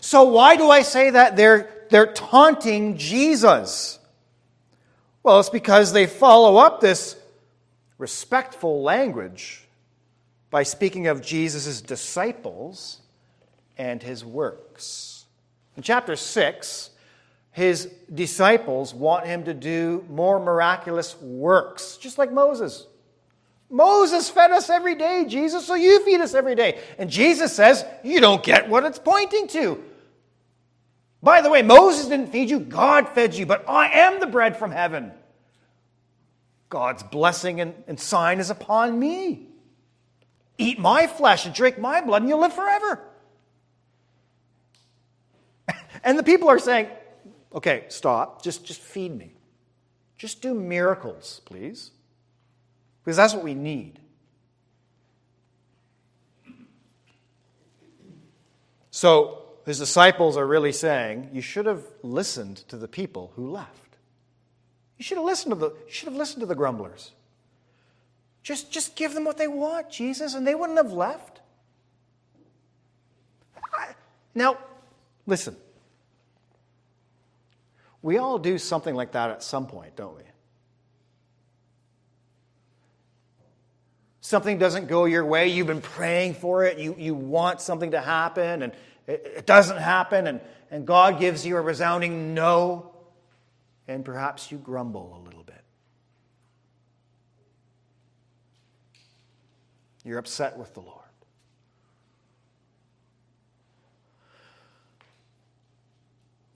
So, 0.00 0.22
why 0.24 0.54
do 0.54 0.70
I 0.70 0.82
say 0.82 1.10
that 1.10 1.34
they're, 1.34 1.68
they're 1.90 2.12
taunting 2.12 2.98
Jesus? 2.98 3.98
Well, 5.24 5.40
it's 5.40 5.50
because 5.50 5.92
they 5.92 6.06
follow 6.06 6.58
up 6.58 6.80
this 6.80 7.16
respectful 7.96 8.82
language 8.82 9.66
by 10.50 10.62
speaking 10.62 11.08
of 11.08 11.20
Jesus' 11.20 11.80
disciples 11.80 13.00
and 13.78 14.02
his 14.02 14.24
works. 14.24 15.24
In 15.76 15.82
chapter 15.82 16.16
6, 16.16 16.90
his 17.52 17.86
disciples 18.12 18.92
want 18.92 19.26
him 19.26 19.44
to 19.44 19.54
do 19.54 20.04
more 20.10 20.38
miraculous 20.38 21.16
works, 21.20 21.96
just 21.96 22.18
like 22.18 22.32
Moses. 22.32 22.86
Moses 23.70 24.30
fed 24.30 24.50
us 24.50 24.70
every 24.70 24.94
day, 24.94 25.24
Jesus, 25.28 25.66
so 25.66 25.74
you 25.74 26.04
feed 26.04 26.20
us 26.20 26.34
every 26.34 26.54
day. 26.54 26.80
And 26.98 27.10
Jesus 27.10 27.52
says, 27.52 27.84
You 28.02 28.20
don't 28.20 28.42
get 28.42 28.68
what 28.68 28.84
it's 28.84 28.98
pointing 28.98 29.46
to. 29.48 29.82
By 31.22 31.40
the 31.40 31.50
way, 31.50 31.62
Moses 31.62 32.06
didn't 32.06 32.28
feed 32.28 32.48
you, 32.48 32.60
God 32.60 33.08
fed 33.08 33.34
you, 33.34 33.44
but 33.44 33.68
I 33.68 33.90
am 33.90 34.20
the 34.20 34.26
bread 34.26 34.56
from 34.56 34.70
heaven. 34.70 35.12
God's 36.68 37.02
blessing 37.02 37.60
and, 37.60 37.74
and 37.86 37.98
sign 37.98 38.40
is 38.40 38.50
upon 38.50 38.98
me. 38.98 39.46
Eat 40.58 40.78
my 40.78 41.06
flesh 41.06 41.46
and 41.46 41.54
drink 41.54 41.78
my 41.78 42.00
blood, 42.00 42.22
and 42.22 42.28
you'll 42.28 42.40
live 42.40 42.52
forever. 42.52 43.07
And 46.08 46.18
the 46.18 46.22
people 46.22 46.48
are 46.48 46.58
saying, 46.58 46.88
okay, 47.54 47.84
stop, 47.88 48.42
just, 48.42 48.64
just 48.64 48.80
feed 48.80 49.14
me. 49.14 49.34
Just 50.16 50.40
do 50.40 50.54
miracles, 50.54 51.42
please. 51.44 51.90
Because 53.04 53.18
that's 53.18 53.34
what 53.34 53.44
we 53.44 53.52
need. 53.52 53.98
So 58.90 59.42
his 59.66 59.78
disciples 59.78 60.38
are 60.38 60.46
really 60.46 60.72
saying, 60.72 61.28
you 61.34 61.42
should 61.42 61.66
have 61.66 61.84
listened 62.02 62.56
to 62.68 62.78
the 62.78 62.88
people 62.88 63.32
who 63.36 63.50
left. 63.50 63.98
You 64.96 65.04
should 65.04 65.18
have 65.18 65.26
listened 65.26 65.52
to 65.52 65.60
the, 65.60 65.66
you 65.66 65.92
should 65.92 66.08
have 66.08 66.16
listened 66.16 66.40
to 66.40 66.46
the 66.46 66.54
grumblers. 66.54 67.12
Just, 68.42 68.72
just 68.72 68.96
give 68.96 69.12
them 69.12 69.26
what 69.26 69.36
they 69.36 69.46
want, 69.46 69.90
Jesus, 69.90 70.32
and 70.32 70.46
they 70.46 70.54
wouldn't 70.54 70.78
have 70.78 70.90
left. 70.90 71.42
Now, 74.34 74.56
listen. 75.26 75.54
We 78.08 78.16
all 78.16 78.38
do 78.38 78.56
something 78.56 78.94
like 78.94 79.12
that 79.12 79.28
at 79.28 79.42
some 79.42 79.66
point, 79.66 79.94
don't 79.94 80.16
we? 80.16 80.22
Something 84.22 84.56
doesn't 84.56 84.86
go 84.86 85.04
your 85.04 85.26
way, 85.26 85.48
you've 85.48 85.66
been 85.66 85.82
praying 85.82 86.32
for 86.32 86.64
it, 86.64 86.78
you, 86.78 86.96
you 86.96 87.14
want 87.14 87.60
something 87.60 87.90
to 87.90 88.00
happen, 88.00 88.62
and 88.62 88.72
it, 89.06 89.30
it 89.36 89.46
doesn't 89.46 89.76
happen, 89.76 90.26
and, 90.26 90.40
and 90.70 90.86
God 90.86 91.20
gives 91.20 91.44
you 91.44 91.58
a 91.58 91.60
resounding 91.60 92.32
no, 92.32 92.94
and 93.86 94.06
perhaps 94.06 94.50
you 94.50 94.56
grumble 94.56 95.20
a 95.22 95.22
little 95.22 95.44
bit. 95.44 95.62
You're 100.02 100.18
upset 100.18 100.56
with 100.56 100.72
the 100.72 100.80
Lord. 100.80 101.07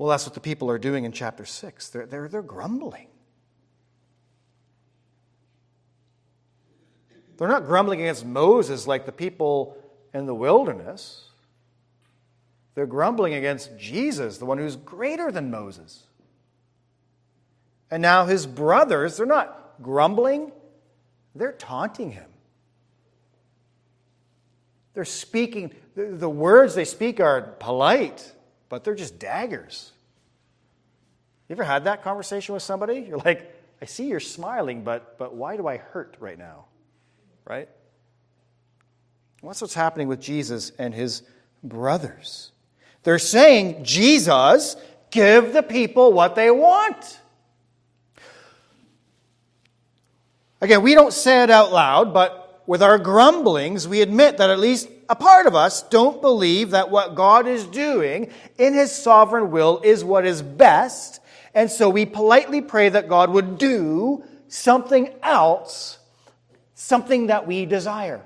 Well, 0.03 0.11
that's 0.11 0.27
what 0.27 0.35
the 0.35 0.41
people 0.41 0.69
are 0.69 0.81
doing 0.81 1.05
in 1.05 1.13
chapter 1.13 1.45
6. 1.45 1.91
They're, 1.91 2.07
they're, 2.07 2.27
they're 2.27 2.43
grumbling. 2.43 3.07
They're 7.37 7.47
not 7.47 7.67
grumbling 7.67 8.01
against 8.01 8.27
Moses 8.27 8.89
like 8.89 9.07
the 9.07 9.13
people 9.13 9.77
in 10.13 10.27
the 10.27 10.35
wilderness. 10.35 11.29
They're 12.75 12.85
grumbling 12.85 13.35
against 13.35 13.79
Jesus, 13.79 14.39
the 14.39 14.45
one 14.45 14.59
who's 14.59 14.75
greater 14.75 15.31
than 15.31 15.53
Moses. 15.53 16.03
And 17.89 18.03
now 18.03 18.25
his 18.25 18.45
brothers, 18.45 19.19
they're 19.19 19.25
not 19.25 19.75
grumbling, 19.83 20.51
they're 21.37 21.53
taunting 21.53 22.11
him. 22.11 22.29
They're 24.95 25.05
speaking, 25.05 25.73
the 25.95 26.29
words 26.29 26.75
they 26.75 26.87
speak 26.87 27.21
are 27.21 27.41
polite, 27.61 28.33
but 28.69 28.83
they're 28.83 28.97
just 28.97 29.21
daggers. 29.21 29.92
You 31.53 31.57
ever 31.57 31.65
had 31.65 31.85
that 31.85 32.03
conversation 32.03 32.55
with 32.55 32.63
somebody? 32.63 33.05
You're 33.07 33.19
like, 33.19 33.55
I 33.83 33.85
see 33.85 34.07
you're 34.09 34.21
smiling, 34.21 34.85
but, 34.85 35.19
but 35.19 35.35
why 35.35 35.59
do 35.59 35.67
I 35.67 35.77
hurt 35.77 36.17
right 36.19 36.39
now? 36.39 36.65
Right? 37.45 37.69
What's 39.43 39.61
what's 39.61 39.75
happening 39.75 40.09
with 40.09 40.19
Jesus 40.19 40.73
and 40.79 40.95
his 40.95 41.21
brothers? 41.63 42.53
They're 43.03 43.19
saying, 43.19 43.85
Jesus, 43.85 44.77
give 45.11 45.53
the 45.53 45.63
people 45.63 46.15
what 46.15 46.37
they 46.37 46.51
want. 46.51 47.21
Again, 50.63 50.81
we 50.81 50.95
don't 50.95 51.13
say 51.13 51.43
it 51.43 51.51
out 51.51 51.71
loud, 51.71 52.15
but 52.15 52.63
with 52.67 52.83
our 52.83 52.97
grumblings, 52.97 53.87
we 53.87 54.01
admit 54.01 54.39
that 54.39 54.49
at 54.49 54.59
least 54.59 54.89
a 55.11 55.15
part 55.15 55.47
of 55.47 55.55
us 55.55 55.83
don't 55.83 56.23
believe 56.23 56.71
that 56.71 56.91
what 56.91 57.15
God 57.15 57.47
is 57.47 57.67
doing 57.67 58.31
in 58.57 58.73
his 58.73 58.91
sovereign 58.91 59.51
will 59.51 59.83
is 59.85 60.03
what 60.03 60.25
is 60.25 60.41
best. 60.41 61.19
And 61.55 61.71
so 61.71 61.89
we 61.89 62.07
politely 62.07 62.61
pray 62.61 62.89
that 62.89 63.09
God 63.09 63.31
would 63.31 63.59
do 63.59 64.25
something 64.49 65.13
else, 65.23 65.99
something 66.75 67.27
that 67.27 67.47
we 67.47 67.67
desire. 67.67 68.23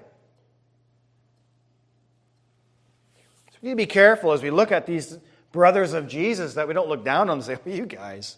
So 3.50 3.58
we 3.62 3.68
need 3.68 3.72
to 3.72 3.76
be 3.76 3.86
careful 3.86 4.32
as 4.32 4.42
we 4.42 4.50
look 4.50 4.70
at 4.70 4.86
these 4.86 5.18
brothers 5.52 5.92
of 5.92 6.06
Jesus 6.06 6.54
that 6.54 6.68
we 6.68 6.74
don't 6.74 6.88
look 6.88 7.04
down 7.04 7.22
on 7.22 7.26
them 7.28 7.38
and 7.38 7.44
say, 7.44 7.58
well, 7.64 7.74
you 7.74 7.86
guys, 7.86 8.36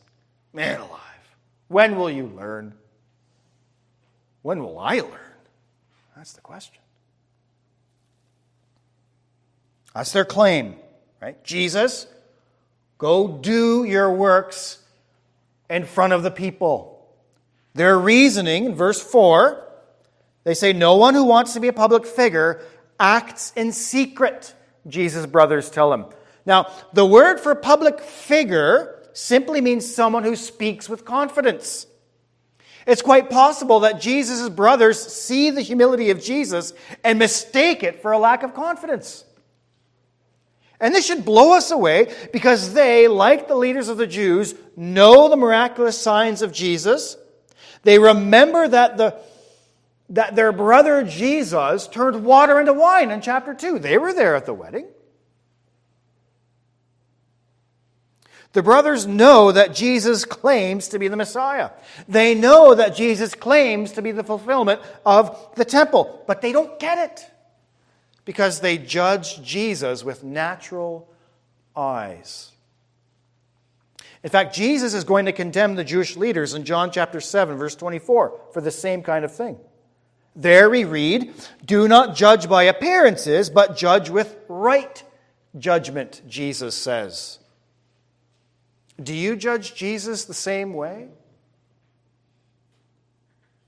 man 0.53 0.81
alive, 0.81 1.01
when 1.69 1.97
will 1.97 2.11
you 2.11 2.27
learn? 2.27 2.73
When 4.43 4.63
will 4.63 4.79
I 4.79 5.01
learn? 5.01 5.13
That's 6.17 6.33
the 6.33 6.41
question. 6.41 6.81
That's 9.95 10.13
their 10.13 10.25
claim, 10.25 10.77
right? 11.21 11.43
Jesus, 11.45 12.07
go 12.99 13.39
do 13.39 13.85
your 13.85 14.13
works 14.13 14.83
in 15.71 15.85
front 15.85 16.13
of 16.13 16.23
the 16.23 16.31
people. 16.31 17.07
Their 17.75 17.99
reasoning 17.99 18.67
in 18.67 18.75
verse 18.75 19.01
4, 19.01 19.65
they 20.45 20.55
say, 20.55 20.73
No 20.73 20.97
one 20.97 21.15
who 21.15 21.25
wants 21.25 21.55
to 21.55 21.61
be 21.61 21.69
a 21.69 21.73
public 21.73 22.05
figure 22.05 22.61
acts 22.99 23.53
in 23.55 23.73
secret, 23.73 24.53
Jesus' 24.87 25.27
brothers 25.27 25.71
tell 25.71 25.93
him. 25.93 26.07
Now, 26.45 26.73
the 26.93 27.07
word 27.07 27.39
for 27.39 27.55
public 27.55 28.01
figure 28.01 28.99
simply 29.13 29.61
means 29.61 29.95
someone 29.95 30.25
who 30.25 30.35
speaks 30.37 30.89
with 30.89 31.05
confidence. 31.05 31.87
It's 32.87 33.03
quite 33.03 33.29
possible 33.29 33.81
that 33.81 34.01
Jesus' 34.01 34.49
brothers 34.49 34.99
see 35.01 35.51
the 35.51 35.61
humility 35.61 36.11
of 36.11 36.23
Jesus 36.23 36.73
and 37.05 37.19
mistake 37.19 37.83
it 37.83 38.01
for 38.01 38.13
a 38.13 38.19
lack 38.19 38.43
of 38.43 38.55
confidence. 38.55 39.25
And 40.81 40.95
this 40.95 41.07
should 41.07 41.25
blow 41.25 41.55
us 41.55 41.71
away 41.71 42.15
because 42.33 42.73
they, 42.73 43.09
like 43.09 43.49
the 43.49 43.57
leaders 43.57 43.89
of 43.89 43.97
the 43.97 44.07
Jews, 44.07 44.55
know 44.77 45.29
the 45.29 45.37
miraculous 45.37 46.01
signs 46.01 46.41
of 46.41 46.53
Jesus. 46.53 47.17
They 47.83 47.99
remember 47.99 48.69
that, 48.69 48.97
the, 48.97 49.19
that 50.11 50.37
their 50.37 50.53
brother 50.53 51.03
Jesus 51.03 51.89
turned 51.89 52.25
water 52.25 52.61
into 52.61 52.73
wine 52.73 53.11
in 53.11 53.21
chapter 53.21 53.55
2. 53.55 53.81
They 53.81 53.99
were 53.99 54.13
there 54.13 54.37
at 54.37 54.47
the 54.47 54.55
wedding. 54.55 54.87
The 58.53 58.63
brothers 58.63 59.07
know 59.07 59.53
that 59.53 59.75
Jesus 59.75 60.25
claims 60.25 60.89
to 60.89 60.99
be 60.99 61.09
the 61.09 61.17
Messiah. 61.17 61.71
They 62.09 62.35
know 62.35 62.75
that 62.75 62.97
Jesus 62.97 63.35
claims 63.35 63.93
to 63.93 64.03
be 64.03 64.13
the 64.13 64.25
fulfillment 64.25 64.81
of 65.05 65.55
the 65.57 65.65
temple, 65.65 66.25
but 66.27 66.41
they 66.41 66.53
don't 66.53 66.79
get 66.79 67.11
it 67.11 67.31
because 68.29 68.61
they 68.61 68.77
judge 68.77 69.43
Jesus 69.43 70.05
with 70.05 70.23
natural 70.23 71.09
eyes. 71.75 72.53
In 74.23 74.29
fact, 74.29 74.55
Jesus 74.55 74.93
is 74.93 75.03
going 75.03 75.25
to 75.25 75.33
condemn 75.33 75.77
the 75.77 75.83
Jewish 75.83 76.15
leaders 76.15 76.53
in 76.53 76.67
John 76.67 76.91
chapter 76.91 77.23
7, 77.23 77.57
verse 77.57 77.75
24, 77.75 78.39
for 78.53 78.61
the 78.61 78.71
same 78.71 79.03
kind 79.03 79.25
of 79.25 79.35
thing. 79.35 79.57
There 80.37 80.69
we 80.69 80.85
read, 80.85 81.33
Do 81.65 81.89
not 81.89 82.15
judge 82.15 82.51
by 82.51 82.65
appearances, 82.65 83.49
but 83.49 83.79
judge 83.79 84.11
with 84.11 84.37
right 84.47 85.03
judgment, 85.57 86.21
Jesus 86.29 86.75
says. 86.75 87.39
Do 89.03 89.15
you 89.15 89.37
judge 89.37 89.75
Jesus 89.75 90.27
the 90.27 90.35
same 90.35 90.75
way? 90.75 91.09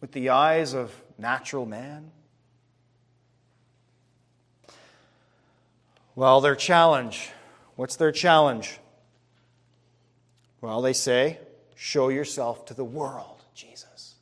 With 0.03 0.13
the 0.13 0.29
eyes 0.29 0.75
of 0.75 0.95
natural 1.17 1.65
man? 1.65 2.11
Well, 6.15 6.41
their 6.41 6.57
challenge. 6.57 7.31
What's 7.77 7.97
their 7.97 8.13
challenge? 8.13 8.79
Well, 10.61 10.83
they 10.83 10.93
say, 10.93 11.39
show 11.75 12.09
yourself 12.09 12.67
to 12.67 12.75
the 12.75 12.85
world, 12.85 13.43
Jesus. 13.55 14.15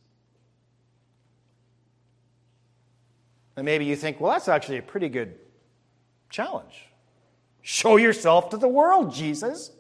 And 3.56 3.64
maybe 3.64 3.86
you 3.86 3.96
think, 3.96 4.20
well, 4.20 4.32
that's 4.32 4.48
actually 4.48 4.78
a 4.78 4.82
pretty 4.82 5.08
good 5.08 5.34
challenge. 6.30 6.86
Show 7.62 7.96
yourself 7.96 8.50
to 8.50 8.56
the 8.56 8.68
world, 8.68 9.12
Jesus. 9.12 9.72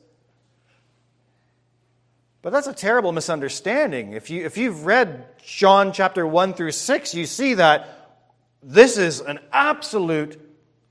But 2.42 2.50
that's 2.50 2.66
a 2.66 2.72
terrible 2.72 3.12
misunderstanding. 3.12 4.12
If, 4.12 4.30
you, 4.30 4.44
if 4.44 4.56
you've 4.56 4.84
read 4.84 5.26
John 5.44 5.92
chapter 5.92 6.26
1 6.26 6.54
through 6.54 6.72
6, 6.72 7.14
you 7.14 7.26
see 7.26 7.54
that 7.54 8.18
this 8.62 8.98
is 8.98 9.20
an 9.20 9.38
absolute 9.52 10.47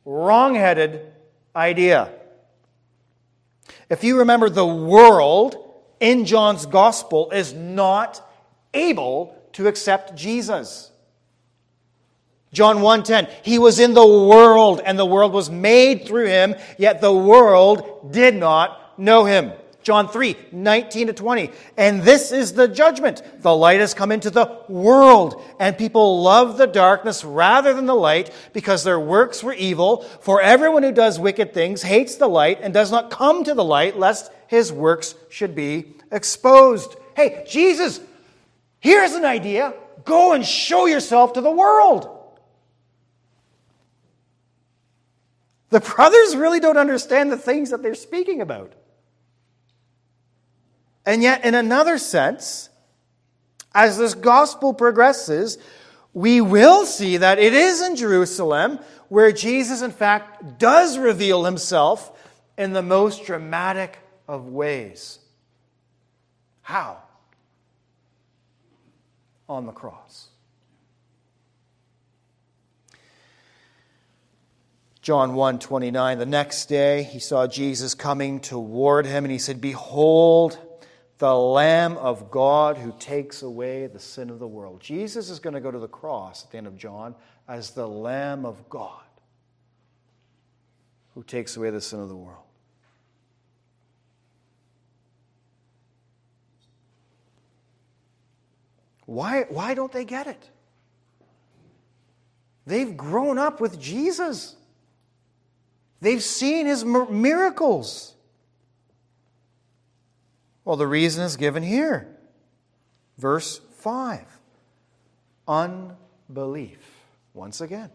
wrong-headed 0.07 1.11
idea. 1.53 2.09
If 3.89 4.05
you 4.05 4.19
remember, 4.19 4.49
the 4.49 4.65
world 4.65 5.57
in 5.99 6.25
John's 6.25 6.65
gospel 6.65 7.29
is 7.31 7.53
not 7.53 8.21
able 8.73 9.35
to 9.53 9.67
accept 9.67 10.15
Jesus. 10.15 10.91
John 12.53 12.77
1:10 12.77 13.27
He 13.43 13.59
was 13.59 13.79
in 13.79 13.93
the 13.93 14.07
world 14.07 14.81
and 14.83 14.97
the 14.97 15.05
world 15.05 15.33
was 15.33 15.49
made 15.49 16.07
through 16.07 16.27
him 16.27 16.55
yet 16.77 17.01
the 17.01 17.13
world 17.13 18.11
did 18.11 18.35
not 18.35 18.97
know 18.97 19.25
him. 19.25 19.51
John 19.87 20.09
3, 20.09 20.35
19 20.51 21.07
to 21.07 21.13
20. 21.13 21.49
And 21.77 22.01
this 22.01 22.33
is 22.33 22.51
the 22.51 22.67
judgment. 22.67 23.21
The 23.41 23.55
light 23.55 23.79
has 23.79 23.93
come 23.93 24.11
into 24.11 24.29
the 24.29 24.59
world, 24.67 25.41
and 25.61 25.77
people 25.77 26.21
love 26.21 26.57
the 26.57 26.67
darkness 26.67 27.23
rather 27.23 27.73
than 27.73 27.85
the 27.85 27.95
light 27.95 28.33
because 28.51 28.83
their 28.83 28.99
works 28.99 29.41
were 29.41 29.53
evil. 29.53 30.03
For 30.19 30.41
everyone 30.41 30.83
who 30.83 30.91
does 30.91 31.21
wicked 31.21 31.53
things 31.53 31.83
hates 31.83 32.15
the 32.15 32.27
light 32.27 32.59
and 32.61 32.73
does 32.73 32.91
not 32.91 33.11
come 33.11 33.45
to 33.45 33.53
the 33.53 33.63
light, 33.63 33.97
lest 33.97 34.29
his 34.47 34.73
works 34.73 35.15
should 35.29 35.55
be 35.55 35.93
exposed. 36.11 36.97
Hey, 37.15 37.45
Jesus, 37.47 38.01
here's 38.81 39.13
an 39.13 39.23
idea. 39.23 39.73
Go 40.03 40.33
and 40.33 40.45
show 40.45 40.85
yourself 40.85 41.31
to 41.31 41.41
the 41.41 41.49
world. 41.49 42.13
The 45.69 45.79
brothers 45.79 46.35
really 46.35 46.59
don't 46.59 46.75
understand 46.77 47.31
the 47.31 47.37
things 47.37 47.69
that 47.69 47.81
they're 47.81 47.95
speaking 47.95 48.41
about. 48.41 48.73
And 51.07 51.23
yet, 51.23 51.45
in 51.45 51.55
another 51.55 51.97
sense, 51.97 52.69
as 53.73 53.97
this 53.97 54.13
gospel 54.13 54.73
progresses, 54.73 55.57
we 56.13 56.41
will 56.41 56.85
see 56.85 57.15
that 57.15 57.39
it 57.39 57.53
is 57.53 57.81
in 57.81 57.95
Jerusalem 57.95 58.79
where 59.07 59.31
Jesus, 59.31 59.81
in 59.81 59.91
fact, 59.91 60.59
does 60.59 60.97
reveal 60.97 61.45
himself 61.45 62.11
in 62.57 62.73
the 62.73 62.81
most 62.81 63.25
dramatic 63.25 63.99
of 64.27 64.49
ways. 64.49 65.19
How? 66.61 66.97
On 69.47 69.65
the 69.65 69.71
cross. 69.71 70.27
John 75.01 75.35
1 75.35 75.59
29, 75.59 76.19
the 76.19 76.25
next 76.25 76.65
day 76.65 77.03
he 77.03 77.19
saw 77.19 77.47
Jesus 77.47 77.93
coming 77.93 78.41
toward 78.41 79.05
him, 79.05 79.23
and 79.23 79.31
he 79.31 79.37
said, 79.37 79.61
Behold, 79.61 80.59
the 81.17 81.35
Lamb 81.35 81.97
of 81.97 82.29
God 82.29 82.77
who 82.77 82.93
takes 82.99 83.41
away 83.41 83.87
the 83.87 83.99
sin 83.99 84.29
of 84.29 84.39
the 84.39 84.47
world. 84.47 84.81
Jesus 84.81 85.29
is 85.29 85.39
going 85.39 85.55
to 85.55 85.59
go 85.59 85.71
to 85.71 85.79
the 85.79 85.87
cross 85.87 86.45
at 86.45 86.51
the 86.51 86.57
end 86.57 86.67
of 86.67 86.77
John 86.77 87.15
as 87.47 87.71
the 87.71 87.87
Lamb 87.87 88.45
of 88.45 88.69
God 88.69 89.01
who 91.15 91.23
takes 91.23 91.57
away 91.57 91.71
the 91.71 91.81
sin 91.81 91.99
of 91.99 92.09
the 92.09 92.15
world. 92.15 92.43
Why, 99.07 99.45
why 99.49 99.73
don't 99.73 99.91
they 99.91 100.05
get 100.05 100.27
it? 100.27 100.49
They've 102.67 102.95
grown 102.95 103.37
up 103.39 103.61
with 103.61 103.79
Jesus. 103.79 104.57
They've 106.01 106.21
seen 106.21 106.65
his 106.65 106.83
miracles. 106.83 108.13
Well, 110.67 110.75
the 110.75 110.85
reason 110.85 111.23
is 111.23 111.37
given 111.37 111.63
here. 111.63 112.13
Verse 113.17 113.61
5 113.77 114.25
Unbelief. 115.47 117.05
Once 117.33 117.61
again, 117.61 117.89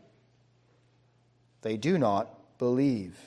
they 1.60 1.76
do 1.76 1.98
not 1.98 2.30
believe. 2.56 3.18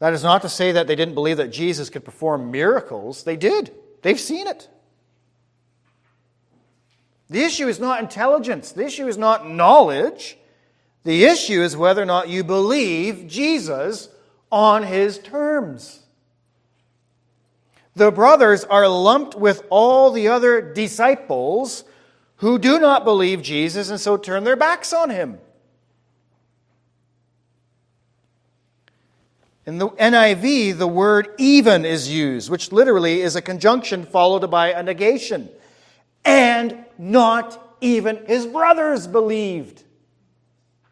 That 0.00 0.12
is 0.14 0.24
not 0.24 0.42
to 0.42 0.48
say 0.48 0.72
that 0.72 0.88
they 0.88 0.96
didn't 0.96 1.14
believe 1.14 1.36
that 1.36 1.52
Jesus 1.52 1.90
could 1.90 2.04
perform 2.04 2.50
miracles. 2.50 3.22
They 3.22 3.36
did, 3.36 3.70
they've 4.02 4.18
seen 4.18 4.48
it. 4.48 4.68
The 7.30 7.44
issue 7.44 7.68
is 7.68 7.78
not 7.78 8.00
intelligence, 8.00 8.72
the 8.72 8.84
issue 8.84 9.06
is 9.06 9.16
not 9.16 9.48
knowledge. 9.48 10.38
The 11.04 11.24
issue 11.24 11.62
is 11.62 11.76
whether 11.76 12.02
or 12.02 12.06
not 12.06 12.28
you 12.28 12.42
believe 12.42 13.28
Jesus 13.28 14.08
on 14.50 14.82
his 14.82 15.18
terms. 15.18 16.02
The 17.94 18.12
brothers 18.12 18.64
are 18.64 18.88
lumped 18.88 19.34
with 19.34 19.62
all 19.70 20.10
the 20.12 20.28
other 20.28 20.60
disciples 20.60 21.84
who 22.36 22.58
do 22.58 22.78
not 22.78 23.04
believe 23.04 23.42
Jesus 23.42 23.90
and 23.90 24.00
so 24.00 24.16
turn 24.16 24.44
their 24.44 24.56
backs 24.56 24.92
on 24.92 25.10
him. 25.10 25.38
In 29.66 29.78
the 29.78 29.88
NIV, 29.88 30.78
the 30.78 30.86
word 30.86 31.28
even 31.36 31.84
is 31.84 32.08
used, 32.08 32.48
which 32.48 32.72
literally 32.72 33.20
is 33.20 33.36
a 33.36 33.42
conjunction 33.42 34.06
followed 34.06 34.50
by 34.50 34.72
a 34.72 34.82
negation. 34.82 35.50
And 36.24 36.84
not 36.96 37.76
even 37.80 38.24
his 38.26 38.46
brothers 38.46 39.06
believed. 39.06 39.82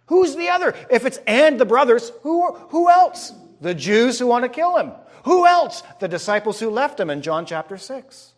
Who's 0.07 0.37
the 0.37 0.49
other? 0.49 0.75
If 0.91 1.07
it's 1.07 1.19
and 1.27 1.59
the 1.59 1.65
brothers, 1.65 2.13
who, 2.23 2.53
who 2.53 2.91
else? 2.91 3.33
The 3.61 3.75
Jews 3.75 4.19
who 4.19 4.27
want 4.27 4.45
to 4.45 4.49
kill 4.49 4.77
him. 4.77 4.93
Who 5.25 5.47
else? 5.47 5.83
The 5.99 6.09
disciples 6.09 6.61
who 6.61 6.71
left 6.71 7.01
him 7.01 7.11
in 7.11 7.23
John 7.23 7.47
chapter 7.47 7.77
6. 7.77 8.33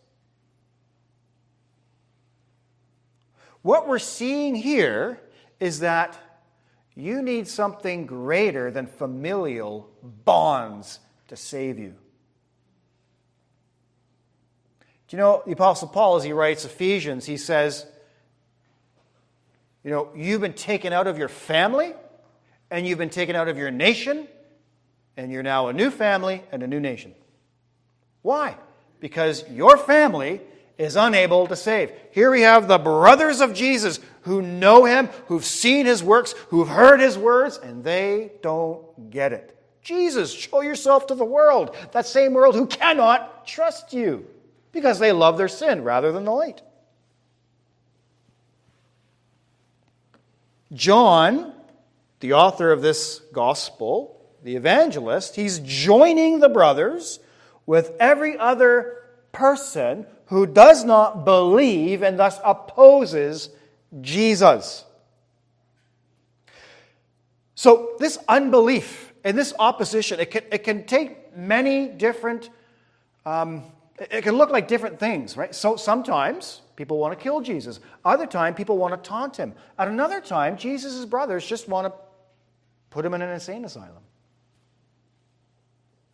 What 3.61 3.87
we're 3.87 3.99
seeing 3.99 4.55
here 4.55 5.19
is 5.59 5.79
that 5.79 6.17
you 6.95 7.21
need 7.21 7.47
something 7.47 8.05
greater 8.05 8.71
than 8.71 8.87
familial 8.87 9.89
bonds 10.01 10.99
to 11.27 11.35
save 11.35 11.77
you. 11.77 11.95
Do 15.07 15.17
you 15.17 15.17
know 15.17 15.43
the 15.45 15.53
Apostle 15.53 15.87
Paul, 15.87 16.17
as 16.17 16.23
he 16.23 16.33
writes 16.33 16.65
Ephesians, 16.65 17.25
he 17.25 17.37
says, 17.37 17.85
you 19.83 19.91
know, 19.91 20.09
you've 20.15 20.41
been 20.41 20.53
taken 20.53 20.93
out 20.93 21.07
of 21.07 21.17
your 21.17 21.29
family, 21.29 21.93
and 22.69 22.87
you've 22.87 22.97
been 22.99 23.09
taken 23.09 23.35
out 23.35 23.47
of 23.47 23.57
your 23.57 23.71
nation, 23.71 24.27
and 25.19 25.33
you're 25.33 25.43
now 25.43 25.67
a 25.67 25.73
new 25.73 25.91
family 25.91 26.41
and 26.49 26.63
a 26.63 26.67
new 26.67 26.79
nation. 26.79 27.13
Why? 28.21 28.55
Because 29.01 29.43
your 29.49 29.75
family 29.75 30.39
is 30.77 30.95
unable 30.95 31.45
to 31.47 31.57
save. 31.57 31.91
Here 32.11 32.31
we 32.31 32.41
have 32.41 32.69
the 32.69 32.77
brothers 32.77 33.41
of 33.41 33.53
Jesus 33.53 33.99
who 34.21 34.41
know 34.41 34.85
him, 34.85 35.07
who've 35.27 35.43
seen 35.43 35.85
his 35.85 36.01
works, 36.01 36.35
who've 36.47 36.69
heard 36.69 37.01
his 37.01 37.17
words, 37.17 37.57
and 37.57 37.83
they 37.83 38.31
don't 38.41 39.09
get 39.11 39.33
it. 39.33 39.57
Jesus, 39.81 40.31
show 40.31 40.61
yourself 40.61 41.07
to 41.07 41.15
the 41.15 41.25
world, 41.25 41.75
that 41.91 42.07
same 42.07 42.33
world 42.33 42.55
who 42.55 42.65
cannot 42.65 43.45
trust 43.45 43.91
you 43.91 44.25
because 44.71 44.99
they 44.99 45.11
love 45.11 45.37
their 45.37 45.49
sin 45.49 45.83
rather 45.83 46.13
than 46.13 46.23
the 46.23 46.31
light. 46.31 46.61
John, 50.71 51.51
the 52.21 52.33
author 52.33 52.71
of 52.71 52.81
this 52.81 53.19
gospel, 53.33 54.18
the 54.43 54.55
evangelist, 54.55 55.35
he's 55.35 55.59
joining 55.59 56.39
the 56.39 56.49
brothers 56.49 57.19
with 57.65 57.93
every 57.99 58.37
other 58.37 58.97
person 59.31 60.05
who 60.27 60.45
does 60.45 60.83
not 60.83 61.25
believe 61.25 62.01
and 62.03 62.17
thus 62.17 62.39
opposes 62.43 63.49
Jesus. 64.01 64.85
So, 67.55 67.95
this 67.99 68.17
unbelief 68.27 69.13
and 69.23 69.37
this 69.37 69.53
opposition, 69.59 70.19
it 70.19 70.31
can, 70.31 70.43
it 70.51 70.63
can 70.63 70.85
take 70.85 71.35
many 71.35 71.87
different, 71.87 72.49
um, 73.25 73.63
it 73.97 74.23
can 74.23 74.37
look 74.37 74.49
like 74.49 74.67
different 74.67 74.99
things, 74.99 75.35
right? 75.35 75.53
So, 75.53 75.75
sometimes 75.75 76.61
People 76.79 76.97
want 76.97 77.11
to 77.11 77.21
kill 77.21 77.41
Jesus. 77.41 77.81
Other 78.05 78.25
time, 78.25 78.55
people 78.55 78.77
want 78.77 78.93
to 78.93 79.09
taunt 79.09 79.35
him. 79.35 79.53
At 79.77 79.89
another 79.89 80.21
time, 80.21 80.55
Jesus' 80.55 81.03
brothers 81.03 81.45
just 81.45 81.67
want 81.67 81.87
to 81.87 81.93
put 82.89 83.05
him 83.05 83.13
in 83.13 83.21
an 83.21 83.29
insane 83.29 83.65
asylum. 83.65 84.01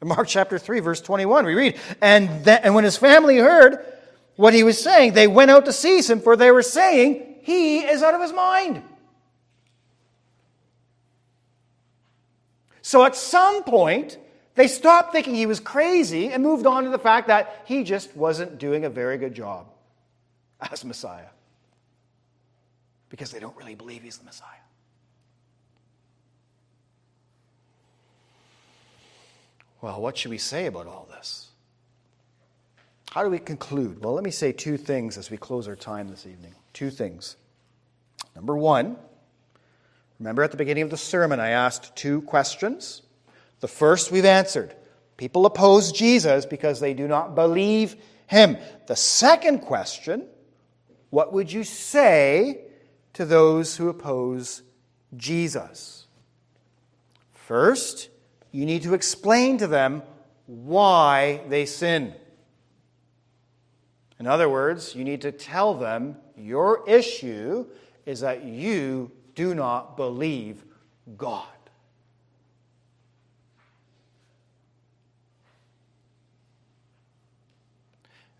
In 0.05 0.09
Mark 0.09 0.27
chapter 0.27 0.59
3, 0.59 0.81
verse 0.81 1.01
21, 1.01 1.47
we 1.47 1.55
read, 1.55 1.79
and, 1.99 2.47
and 2.47 2.75
when 2.75 2.83
his 2.83 2.95
family 2.95 3.37
heard 3.37 3.83
what 4.35 4.53
he 4.53 4.61
was 4.61 4.79
saying, 4.79 5.13
they 5.13 5.25
went 5.25 5.49
out 5.49 5.65
to 5.65 5.73
seize 5.73 6.07
him, 6.07 6.21
for 6.21 6.35
they 6.35 6.51
were 6.51 6.61
saying, 6.61 7.37
He 7.41 7.79
is 7.79 8.03
out 8.03 8.13
of 8.13 8.21
his 8.21 8.31
mind. 8.31 8.83
So 12.83 13.03
at 13.03 13.15
some 13.15 13.63
point, 13.63 14.19
they 14.53 14.67
stopped 14.67 15.11
thinking 15.11 15.33
he 15.33 15.47
was 15.47 15.59
crazy 15.59 16.29
and 16.29 16.43
moved 16.43 16.67
on 16.67 16.83
to 16.83 16.91
the 16.91 16.99
fact 16.99 17.29
that 17.29 17.63
he 17.65 17.83
just 17.83 18.15
wasn't 18.15 18.59
doing 18.59 18.85
a 18.85 18.91
very 18.91 19.17
good 19.17 19.33
job 19.33 19.65
as 20.71 20.85
Messiah 20.85 21.29
because 23.09 23.31
they 23.31 23.39
don't 23.39 23.57
really 23.57 23.73
believe 23.73 24.03
he's 24.03 24.19
the 24.19 24.25
Messiah. 24.25 24.64
Well, 29.85 30.01
what 30.01 30.17
should 30.17 30.31
we 30.31 30.39
say 30.39 30.65
about 30.65 30.87
all 30.87 31.07
this? 31.11 31.49
How 33.11 33.23
do 33.23 33.29
we 33.29 33.37
conclude? 33.37 34.03
Well, 34.03 34.13
let 34.13 34.23
me 34.23 34.31
say 34.31 34.51
two 34.51 34.77
things 34.77 35.15
as 35.15 35.29
we 35.29 35.37
close 35.37 35.67
our 35.67 35.75
time 35.75 36.07
this 36.07 36.25
evening. 36.25 36.55
Two 36.73 36.89
things. 36.89 37.35
Number 38.35 38.57
one, 38.57 38.97
remember 40.17 40.41
at 40.41 40.49
the 40.49 40.57
beginning 40.57 40.81
of 40.81 40.89
the 40.89 40.97
sermon, 40.97 41.39
I 41.39 41.49
asked 41.49 41.95
two 41.95 42.23
questions. 42.23 43.03
The 43.59 43.67
first 43.67 44.11
we've 44.11 44.25
answered. 44.25 44.75
People 45.17 45.45
oppose 45.45 45.91
Jesus 45.91 46.47
because 46.47 46.79
they 46.79 46.95
do 46.95 47.07
not 47.07 47.35
believe 47.35 47.95
him. 48.25 48.57
The 48.87 48.95
second 48.95 49.59
question 49.59 50.25
what 51.11 51.31
would 51.31 51.51
you 51.51 51.63
say 51.63 52.61
to 53.13 53.23
those 53.23 53.77
who 53.77 53.89
oppose 53.89 54.63
Jesus? 55.15 56.07
First, 57.33 58.09
you 58.55 58.65
need 58.65 58.83
to 58.83 58.93
explain 58.93 59.57
to 59.57 59.67
them 59.67 60.01
why 60.45 61.41
they 61.49 61.65
sin. 61.65 62.13
In 64.17 64.27
other 64.27 64.47
words, 64.47 64.95
you 64.95 65.03
need 65.03 65.21
to 65.23 65.33
tell 65.33 65.73
them 65.73 66.15
your 66.37 66.87
issue 66.87 67.65
is 68.05 68.21
that 68.21 68.45
you 68.45 69.11
do 69.35 69.53
not 69.53 69.97
believe 69.97 70.63
God. 71.17 71.43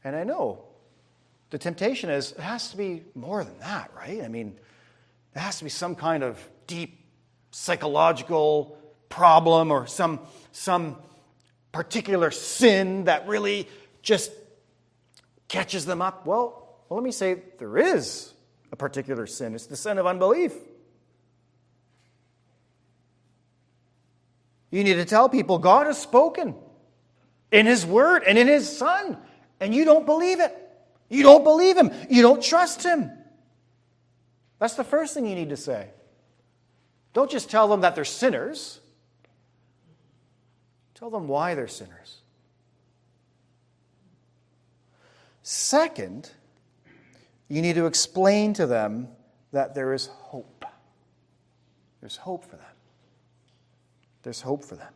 And 0.02 0.16
I 0.16 0.24
know 0.24 0.64
the 1.50 1.58
temptation 1.58 2.10
is 2.10 2.32
it 2.32 2.40
has 2.40 2.72
to 2.72 2.78
be 2.78 3.04
more 3.16 3.44
than 3.44 3.60
that, 3.60 3.92
right? 3.94 4.24
I 4.24 4.30
mean, 4.30 4.56
there 5.34 5.44
has 5.44 5.58
to 5.58 5.66
be 5.66 5.70
some 5.70 5.94
kind 5.94 6.24
of 6.24 6.40
deep 6.68 7.04
psychological 7.52 8.78
problem 9.10 9.72
or 9.72 9.88
some, 9.88 10.20
some 10.52 10.98
particular 11.72 12.32
sin 12.32 13.06
that 13.06 13.28
really 13.28 13.68
just 14.02 14.32
catches 15.48 15.86
them 15.86 16.02
up. 16.02 16.26
Well, 16.26 16.78
well, 16.90 17.00
let 17.00 17.04
me 17.04 17.12
say 17.12 17.42
there 17.60 17.78
is 17.78 18.34
a 18.72 18.76
particular 18.76 19.28
sin. 19.28 19.56
It's 19.56 19.68
the 19.68 19.76
sin 19.76 19.98
of 19.98 20.06
unbelief. 20.06 20.54
You 24.72 24.84
need 24.84 24.96
to 24.96 25.06
tell 25.06 25.30
people 25.30 25.58
God 25.58 25.88
has 25.88 26.02
spoken. 26.02 26.56
in 27.52 27.66
His 27.66 27.86
Word 27.86 28.24
and 28.28 28.38
in 28.38 28.48
His 28.48 28.78
Son, 28.78 29.18
and 29.60 29.74
you 29.74 29.86
don't 29.86 30.06
believe 30.06 30.40
it. 30.40 30.54
You 31.10 31.24
don't 31.24 31.44
believe 31.44 31.78
Him. 31.78 31.92
You 32.10 32.22
don't 32.22 32.44
trust 32.44 32.84
Him. 32.84 33.12
That's 34.60 34.76
the 34.76 34.84
first 34.84 35.14
thing 35.14 35.26
you 35.26 35.36
need 35.36 35.50
to 35.50 35.58
say. 35.58 35.90
Don't 37.14 37.32
just 37.32 37.50
tell 37.50 37.68
them 37.68 37.82
that 37.82 37.96
they're 37.96 38.04
sinners, 38.04 38.82
tell 41.06 41.20
them 41.20 41.28
why 41.28 41.54
they're 41.54 41.68
sinners. 41.68 42.22
Second, 45.44 46.32
you 47.48 47.62
need 47.62 47.76
to 47.76 47.86
explain 47.86 48.54
to 48.54 48.66
them 48.66 49.08
that 49.52 49.76
there 49.76 49.94
is 49.94 50.08
hope. 50.08 50.66
There's 52.02 52.18
hope 52.18 52.44
for 52.44 52.56
them. 52.56 52.66
There's 54.24 54.42
hope 54.42 54.66
for 54.66 54.76
them. 54.76 54.92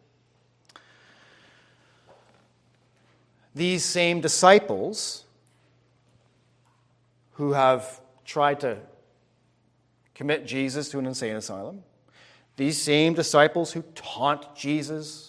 These 3.53 3.86
same 3.86 4.20
disciples 4.20 5.26
who 7.34 7.53
have 7.53 8.01
tried 8.26 8.62
to 8.62 8.80
commit 10.16 10.47
Jesus 10.47 10.89
to 10.89 10.97
an 10.97 11.05
insane 11.05 11.36
asylum, 11.36 11.84
these 12.57 12.82
same 12.82 13.14
disciples 13.14 13.74
who 13.74 13.84
taunt 13.93 14.55
Jesus, 14.55 15.29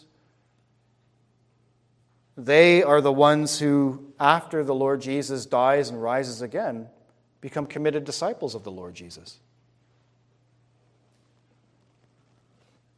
they 2.47 2.83
are 2.83 3.01
the 3.01 3.13
ones 3.13 3.59
who, 3.59 4.13
after 4.19 4.65
the 4.65 4.75
Lord 4.75 5.01
Jesus 5.01 5.47
dies 5.47 5.91
and 5.91 6.03
rises 6.03 6.43
again, 6.43 6.89
become 7.41 7.67
committed 7.67 8.05
disciples 8.05 8.55
of 8.55 8.65
the 8.65 8.71
Lord 8.71 8.95
Jesus. 8.95 9.39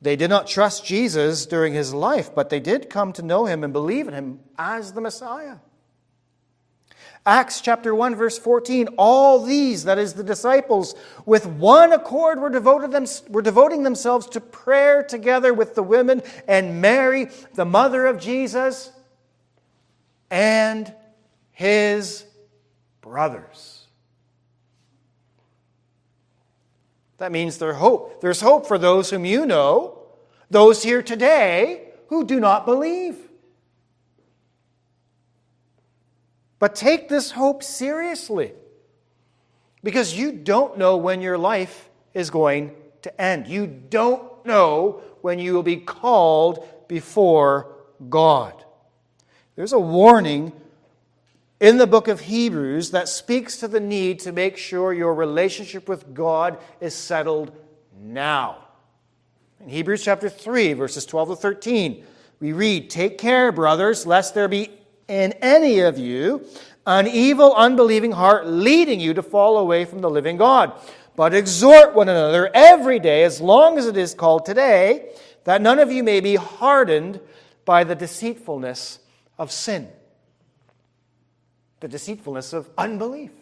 They 0.01 0.17
did 0.17 0.31
not 0.31 0.49
trust 0.49 0.85
Jesus 0.85 1.47
during 1.47 1.75
his 1.75 1.95
life, 1.95 2.35
but 2.35 2.51
they 2.51 2.59
did 2.59 2.91
come 2.91 3.13
to 3.15 3.23
know 3.23 3.47
him 3.47 3.63
and 3.63 3.73
believe 3.73 4.09
in 4.09 4.15
him 4.15 4.41
as 4.59 4.93
the 4.93 5.01
Messiah. 5.01 5.57
Acts 7.25 7.61
chapter 7.61 7.95
1, 7.95 8.17
verse 8.17 8.37
14 8.37 8.89
all 8.99 9.45
these, 9.45 9.85
that 9.85 9.99
is, 9.99 10.15
the 10.15 10.25
disciples, 10.25 10.97
with 11.25 11.47
one 11.47 11.93
accord 11.93 12.41
were, 12.41 12.51
devoted 12.51 12.91
them, 12.91 13.07
were 13.29 13.43
devoting 13.43 13.85
themselves 13.85 14.27
to 14.31 14.41
prayer 14.41 15.05
together 15.05 15.55
with 15.55 15.77
the 15.77 15.85
women 15.85 16.23
and 16.49 16.81
Mary, 16.81 17.29
the 17.55 17.65
mother 17.65 18.07
of 18.07 18.21
Jesus, 18.21 18.91
and 20.33 20.93
his 21.51 22.25
brothers. 23.03 23.87
That 27.19 27.31
means 27.31 27.59
there's 27.59 27.77
hope. 27.77 28.23
There's 28.23 28.41
hope 28.41 28.67
for 28.67 28.79
those 28.79 29.11
whom 29.11 29.27
you 29.27 29.45
know, 29.45 29.99
those 30.51 30.83
here 30.83 31.03
today 31.03 31.89
who 32.09 32.25
do 32.25 32.41
not 32.41 32.65
believe. 32.65 33.17
But 36.59 36.75
take 36.77 37.11
this 37.11 37.31
hope 37.33 37.63
seriously 37.63 38.53
because 39.85 40.15
you 40.15 40.33
don't 40.33 40.79
know 40.79 40.97
when 40.97 41.21
your 41.21 41.37
life 41.37 41.91
is 42.15 42.31
going 42.31 42.75
to 43.03 43.21
end. 43.21 43.49
You 43.49 43.67
don't 43.67 44.47
know 44.47 45.03
when 45.21 45.39
you 45.39 45.53
will 45.53 45.63
be 45.63 45.77
called 45.77 46.67
before 46.89 47.77
God. 48.09 48.65
There's 49.55 49.75
a 49.75 49.79
warning 49.79 50.53
in 51.61 51.77
the 51.77 51.87
book 51.87 52.09
of 52.09 52.21
Hebrews 52.21 52.93
that 52.93 53.07
speaks 53.07 53.59
to 53.59 53.69
the 53.69 53.81
need 53.81 54.21
to 54.21 54.33
make 54.33 54.57
sure 54.57 54.95
your 54.95 55.15
relationship 55.15 55.91
with 55.91 56.15
God 56.15 56.57
is 56.81 56.95
settled 56.95 57.53
now. 58.01 58.65
In 59.61 59.69
Hebrews 59.69 60.03
chapter 60.03 60.31
3, 60.31 60.73
verses 60.73 61.05
12 61.05 61.29
to 61.29 61.37
13, 61.37 62.05
we 62.41 62.55
read, 62.55 62.89
Take 62.89 63.19
care, 63.19 63.53
brothers, 63.53 64.07
lest 64.07 64.35
there 64.35 64.49
be 64.49 64.71
in 65.07 65.33
any 65.43 65.81
of 65.81 65.99
you 65.99 66.47
an 66.87 67.07
evil, 67.07 67.55
unbelieving 67.55 68.13
heart 68.13 68.47
leading 68.47 69.01
you 69.01 69.13
to 69.13 69.23
fall 69.23 69.59
away 69.59 69.85
from 69.85 70.01
the 70.01 70.11
living 70.11 70.39
God. 70.39 70.73
But 71.15 71.35
exhort 71.35 71.95
one 71.95 72.09
another 72.09 72.51
every 72.55 72.99
day, 72.99 73.23
as 73.23 73.39
long 73.39 73.77
as 73.77 73.87
it 73.87 73.99
is 73.99 74.15
called 74.15 74.47
today, 74.47 75.11
that 75.45 75.61
none 75.61 75.79
of 75.79 75.93
you 75.93 76.03
may 76.03 76.21
be 76.21 76.37
hardened 76.37 77.21
by 77.67 77.85
the 77.85 77.95
deceitfulness 77.95 78.99
of 79.43 79.51
sin 79.51 79.89
the 81.81 81.89
deceitfulness 81.89 82.53
of 82.53 82.71
unbelief. 82.79 83.33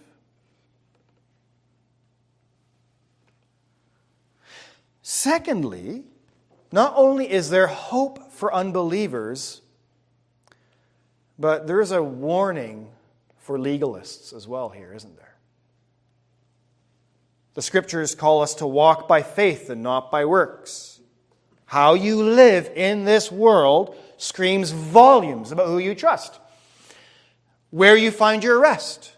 Secondly, 5.02 6.04
not 6.72 6.94
only 6.96 7.30
is 7.30 7.50
there 7.50 7.66
hope 7.66 8.32
for 8.32 8.52
unbelievers, 8.54 9.60
but 11.38 11.66
there 11.66 11.82
is 11.82 11.92
a 11.92 12.02
warning 12.02 12.88
for 13.36 13.58
legalists 13.58 14.34
as 14.34 14.48
well 14.48 14.70
here, 14.70 14.94
isn't 14.94 15.18
there? 15.18 15.34
The 17.52 17.62
scriptures 17.62 18.14
call 18.14 18.40
us 18.40 18.54
to 18.54 18.66
walk 18.66 19.06
by 19.06 19.20
faith 19.20 19.68
and 19.68 19.82
not 19.82 20.10
by 20.10 20.24
works. 20.24 20.99
How 21.70 21.94
you 21.94 22.22
live 22.22 22.70
in 22.74 23.04
this 23.04 23.32
world 23.32 23.96
screams 24.16 24.70
volumes 24.70 25.52
about 25.52 25.68
who 25.68 25.78
you 25.78 25.94
trust 25.94 26.38
where 27.70 27.96
you 27.96 28.10
find 28.10 28.44
your 28.44 28.60
rest. 28.60 29.12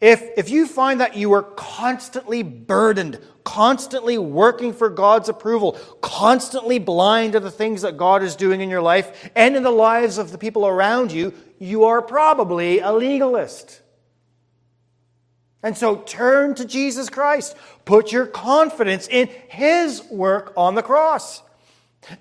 If, 0.00 0.22
if 0.36 0.50
you 0.50 0.66
find 0.66 1.00
that 1.00 1.16
you 1.16 1.32
are 1.34 1.42
constantly 1.42 2.42
burdened, 2.42 3.20
constantly 3.44 4.18
working 4.18 4.72
for 4.72 4.88
God's 4.88 5.28
approval, 5.28 5.72
constantly 6.00 6.80
blind 6.80 7.34
to 7.34 7.40
the 7.40 7.52
things 7.52 7.82
that 7.82 7.96
God 7.96 8.22
is 8.22 8.34
doing 8.34 8.60
in 8.60 8.70
your 8.70 8.82
life 8.82 9.30
and 9.36 9.54
in 9.54 9.62
the 9.62 9.70
lives 9.70 10.18
of 10.18 10.32
the 10.32 10.38
people 10.38 10.66
around 10.66 11.12
you, 11.12 11.34
you 11.60 11.84
are 11.84 12.02
probably 12.02 12.80
a 12.80 12.90
legalist. 12.90 13.80
And 15.62 15.76
so 15.76 15.96
turn 15.96 16.56
to 16.56 16.64
Jesus 16.64 17.08
Christ. 17.08 17.56
Put 17.84 18.10
your 18.10 18.26
confidence 18.26 19.06
in 19.08 19.28
His 19.48 20.02
work 20.10 20.52
on 20.56 20.74
the 20.74 20.82
cross. 20.82 21.42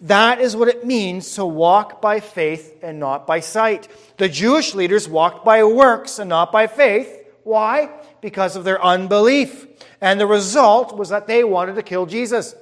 That 0.02 0.40
is 0.40 0.56
what 0.56 0.68
it 0.68 0.86
means 0.86 1.36
to 1.36 1.46
walk 1.46 2.02
by 2.02 2.20
faith 2.20 2.84
and 2.84 3.00
not 3.00 3.26
by 3.26 3.40
sight. 3.40 3.88
The 4.18 4.30
Jewish 4.30 4.76
leaders 4.76 5.10
walked 5.10 5.44
by 5.44 5.64
works 5.64 6.20
and 6.20 6.30
not 6.30 6.52
by 6.52 6.68
faith. 6.68 7.18
Why? 7.44 7.90
Because 8.22 8.56
of 8.56 8.64
their 8.64 8.84
unbelief. 8.84 9.68
And 10.00 10.20
the 10.20 10.28
result 10.28 10.96
was 10.96 11.10
that 11.10 11.28
they 11.28 11.44
wanted 11.44 11.76
to 11.76 11.84
kill 11.84 12.06
Jesus. 12.06 12.54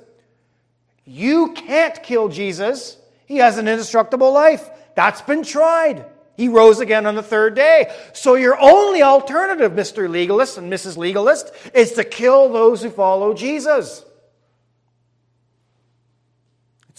You 1.05 1.53
can't 1.53 2.01
kill 2.03 2.29
Jesus. 2.29 2.97
He 3.25 3.37
has 3.37 3.57
an 3.57 3.67
indestructible 3.67 4.31
life. 4.31 4.69
That's 4.95 5.21
been 5.21 5.43
tried. 5.43 6.05
He 6.37 6.47
rose 6.47 6.79
again 6.79 7.05
on 7.05 7.15
the 7.15 7.23
third 7.23 7.53
day. 7.55 7.93
So 8.13 8.35
your 8.35 8.57
only 8.57 9.03
alternative, 9.03 9.73
Mr. 9.73 10.09
Legalist 10.09 10.57
and 10.57 10.71
Mrs. 10.71 10.95
Legalist, 10.95 11.51
is 11.73 11.93
to 11.93 12.05
kill 12.05 12.53
those 12.53 12.81
who 12.81 12.89
follow 12.89 13.33
Jesus. 13.33 14.05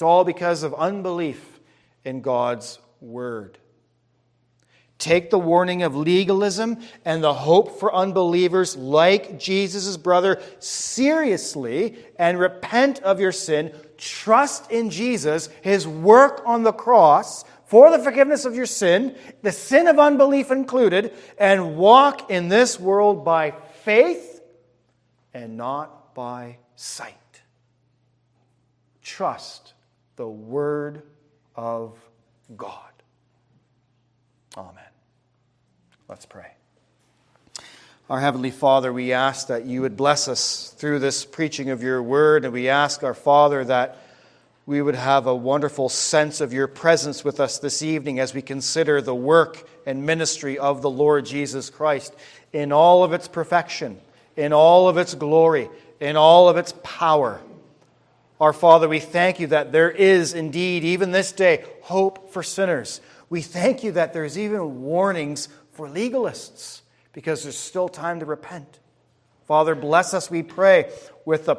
It's 0.00 0.02
all 0.02 0.24
because 0.24 0.62
of 0.62 0.72
unbelief 0.72 1.60
in 2.06 2.22
God's 2.22 2.78
word. 3.02 3.58
Take 4.96 5.28
the 5.28 5.38
warning 5.38 5.82
of 5.82 5.94
legalism 5.94 6.78
and 7.04 7.22
the 7.22 7.34
hope 7.34 7.78
for 7.78 7.94
unbelievers 7.94 8.78
like 8.78 9.38
Jesus' 9.38 9.98
brother 9.98 10.40
seriously 10.58 11.98
and 12.18 12.38
repent 12.38 13.00
of 13.00 13.20
your 13.20 13.30
sin. 13.30 13.74
Trust 13.98 14.70
in 14.70 14.88
Jesus, 14.88 15.50
his 15.60 15.86
work 15.86 16.40
on 16.46 16.62
the 16.62 16.72
cross 16.72 17.44
for 17.66 17.90
the 17.90 18.02
forgiveness 18.02 18.46
of 18.46 18.54
your 18.54 18.64
sin, 18.64 19.14
the 19.42 19.52
sin 19.52 19.86
of 19.86 19.98
unbelief 19.98 20.50
included, 20.50 21.12
and 21.36 21.76
walk 21.76 22.30
in 22.30 22.48
this 22.48 22.80
world 22.80 23.22
by 23.22 23.50
faith 23.84 24.40
and 25.34 25.58
not 25.58 26.14
by 26.14 26.56
sight. 26.74 27.42
Trust 29.02 29.74
the 30.20 30.28
Word 30.28 31.00
of 31.56 31.98
God. 32.54 32.92
Amen. 34.54 34.84
Let's 36.10 36.26
pray. 36.26 36.52
Our 38.10 38.20
Heavenly 38.20 38.50
Father, 38.50 38.92
we 38.92 39.14
ask 39.14 39.46
that 39.46 39.64
you 39.64 39.80
would 39.80 39.96
bless 39.96 40.28
us 40.28 40.74
through 40.76 40.98
this 40.98 41.24
preaching 41.24 41.70
of 41.70 41.82
your 41.82 42.02
Word, 42.02 42.44
and 42.44 42.52
we 42.52 42.68
ask 42.68 43.02
our 43.02 43.14
Father 43.14 43.64
that 43.64 43.96
we 44.66 44.82
would 44.82 44.94
have 44.94 45.26
a 45.26 45.34
wonderful 45.34 45.88
sense 45.88 46.42
of 46.42 46.52
your 46.52 46.66
presence 46.66 47.24
with 47.24 47.40
us 47.40 47.58
this 47.58 47.80
evening 47.80 48.20
as 48.20 48.34
we 48.34 48.42
consider 48.42 49.00
the 49.00 49.14
work 49.14 49.66
and 49.86 50.04
ministry 50.04 50.58
of 50.58 50.82
the 50.82 50.90
Lord 50.90 51.24
Jesus 51.24 51.70
Christ 51.70 52.14
in 52.52 52.72
all 52.72 53.04
of 53.04 53.14
its 53.14 53.26
perfection, 53.26 53.98
in 54.36 54.52
all 54.52 54.86
of 54.86 54.98
its 54.98 55.14
glory, 55.14 55.70
in 55.98 56.18
all 56.18 56.50
of 56.50 56.58
its 56.58 56.74
power. 56.82 57.40
Our 58.40 58.54
Father, 58.54 58.88
we 58.88 59.00
thank 59.00 59.38
you 59.38 59.48
that 59.48 59.70
there 59.70 59.90
is 59.90 60.32
indeed, 60.32 60.82
even 60.82 61.12
this 61.12 61.30
day, 61.30 61.62
hope 61.82 62.32
for 62.32 62.42
sinners. 62.42 63.02
We 63.28 63.42
thank 63.42 63.84
you 63.84 63.92
that 63.92 64.14
there's 64.14 64.38
even 64.38 64.80
warnings 64.80 65.48
for 65.72 65.86
legalists 65.86 66.80
because 67.12 67.42
there's 67.42 67.58
still 67.58 67.88
time 67.88 68.20
to 68.20 68.26
repent. 68.26 68.80
Father, 69.46 69.74
bless 69.74 70.14
us, 70.14 70.30
we 70.30 70.42
pray, 70.42 70.90
with 71.26 71.44
the, 71.44 71.56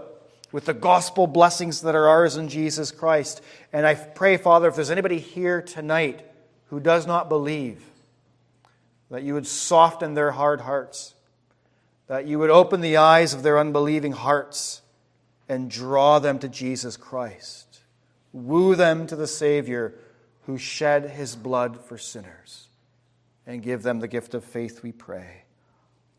with 0.51 0.65
the 0.65 0.73
gospel 0.73 1.27
blessings 1.27 1.81
that 1.81 1.93
are 1.93 2.07
ours 2.07 2.35
in 2.35 2.49
Jesus 2.49 2.89
Christ. 2.89 3.41
And 3.71 3.85
I 3.85 3.93
pray, 3.93 4.37
Father, 4.37 4.67
if 4.67 4.75
there's 4.75 4.89
anybody 4.89 5.19
here 5.19 5.61
tonight 5.61 6.25
who 6.67 6.79
does 6.79 7.05
not 7.05 7.29
believe, 7.29 7.83
that 9.11 9.21
you 9.21 9.35
would 9.35 9.45
soften 9.45 10.15
their 10.15 10.31
hard 10.31 10.61
hearts, 10.61 11.13
that 12.07 12.25
you 12.25 12.39
would 12.39 12.49
open 12.49 12.81
the 12.81 12.97
eyes 12.97 13.35
of 13.35 13.43
their 13.43 13.59
unbelieving 13.59 14.13
hearts 14.13 14.80
and 15.51 15.69
draw 15.69 16.17
them 16.17 16.39
to 16.39 16.47
Jesus 16.47 16.95
Christ. 16.95 17.81
Woo 18.31 18.73
them 18.73 19.05
to 19.07 19.17
the 19.17 19.27
Savior 19.27 19.95
who 20.45 20.57
shed 20.57 21.09
his 21.09 21.35
blood 21.35 21.77
for 21.77 21.97
sinners, 21.97 22.69
and 23.45 23.61
give 23.61 23.83
them 23.83 23.99
the 23.99 24.07
gift 24.07 24.33
of 24.33 24.45
faith, 24.45 24.81
we 24.81 24.93
pray. 24.93 25.43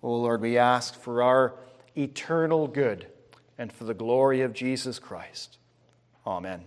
O 0.03 0.09
oh 0.09 0.17
Lord, 0.17 0.43
we 0.43 0.59
ask 0.59 0.95
for 0.95 1.23
our 1.23 1.55
eternal 1.97 2.69
good 2.69 3.07
and 3.57 3.73
for 3.73 3.85
the 3.85 3.95
glory 3.95 4.43
of 4.43 4.53
Jesus 4.53 4.99
Christ. 4.99 5.57
Amen. 6.27 6.65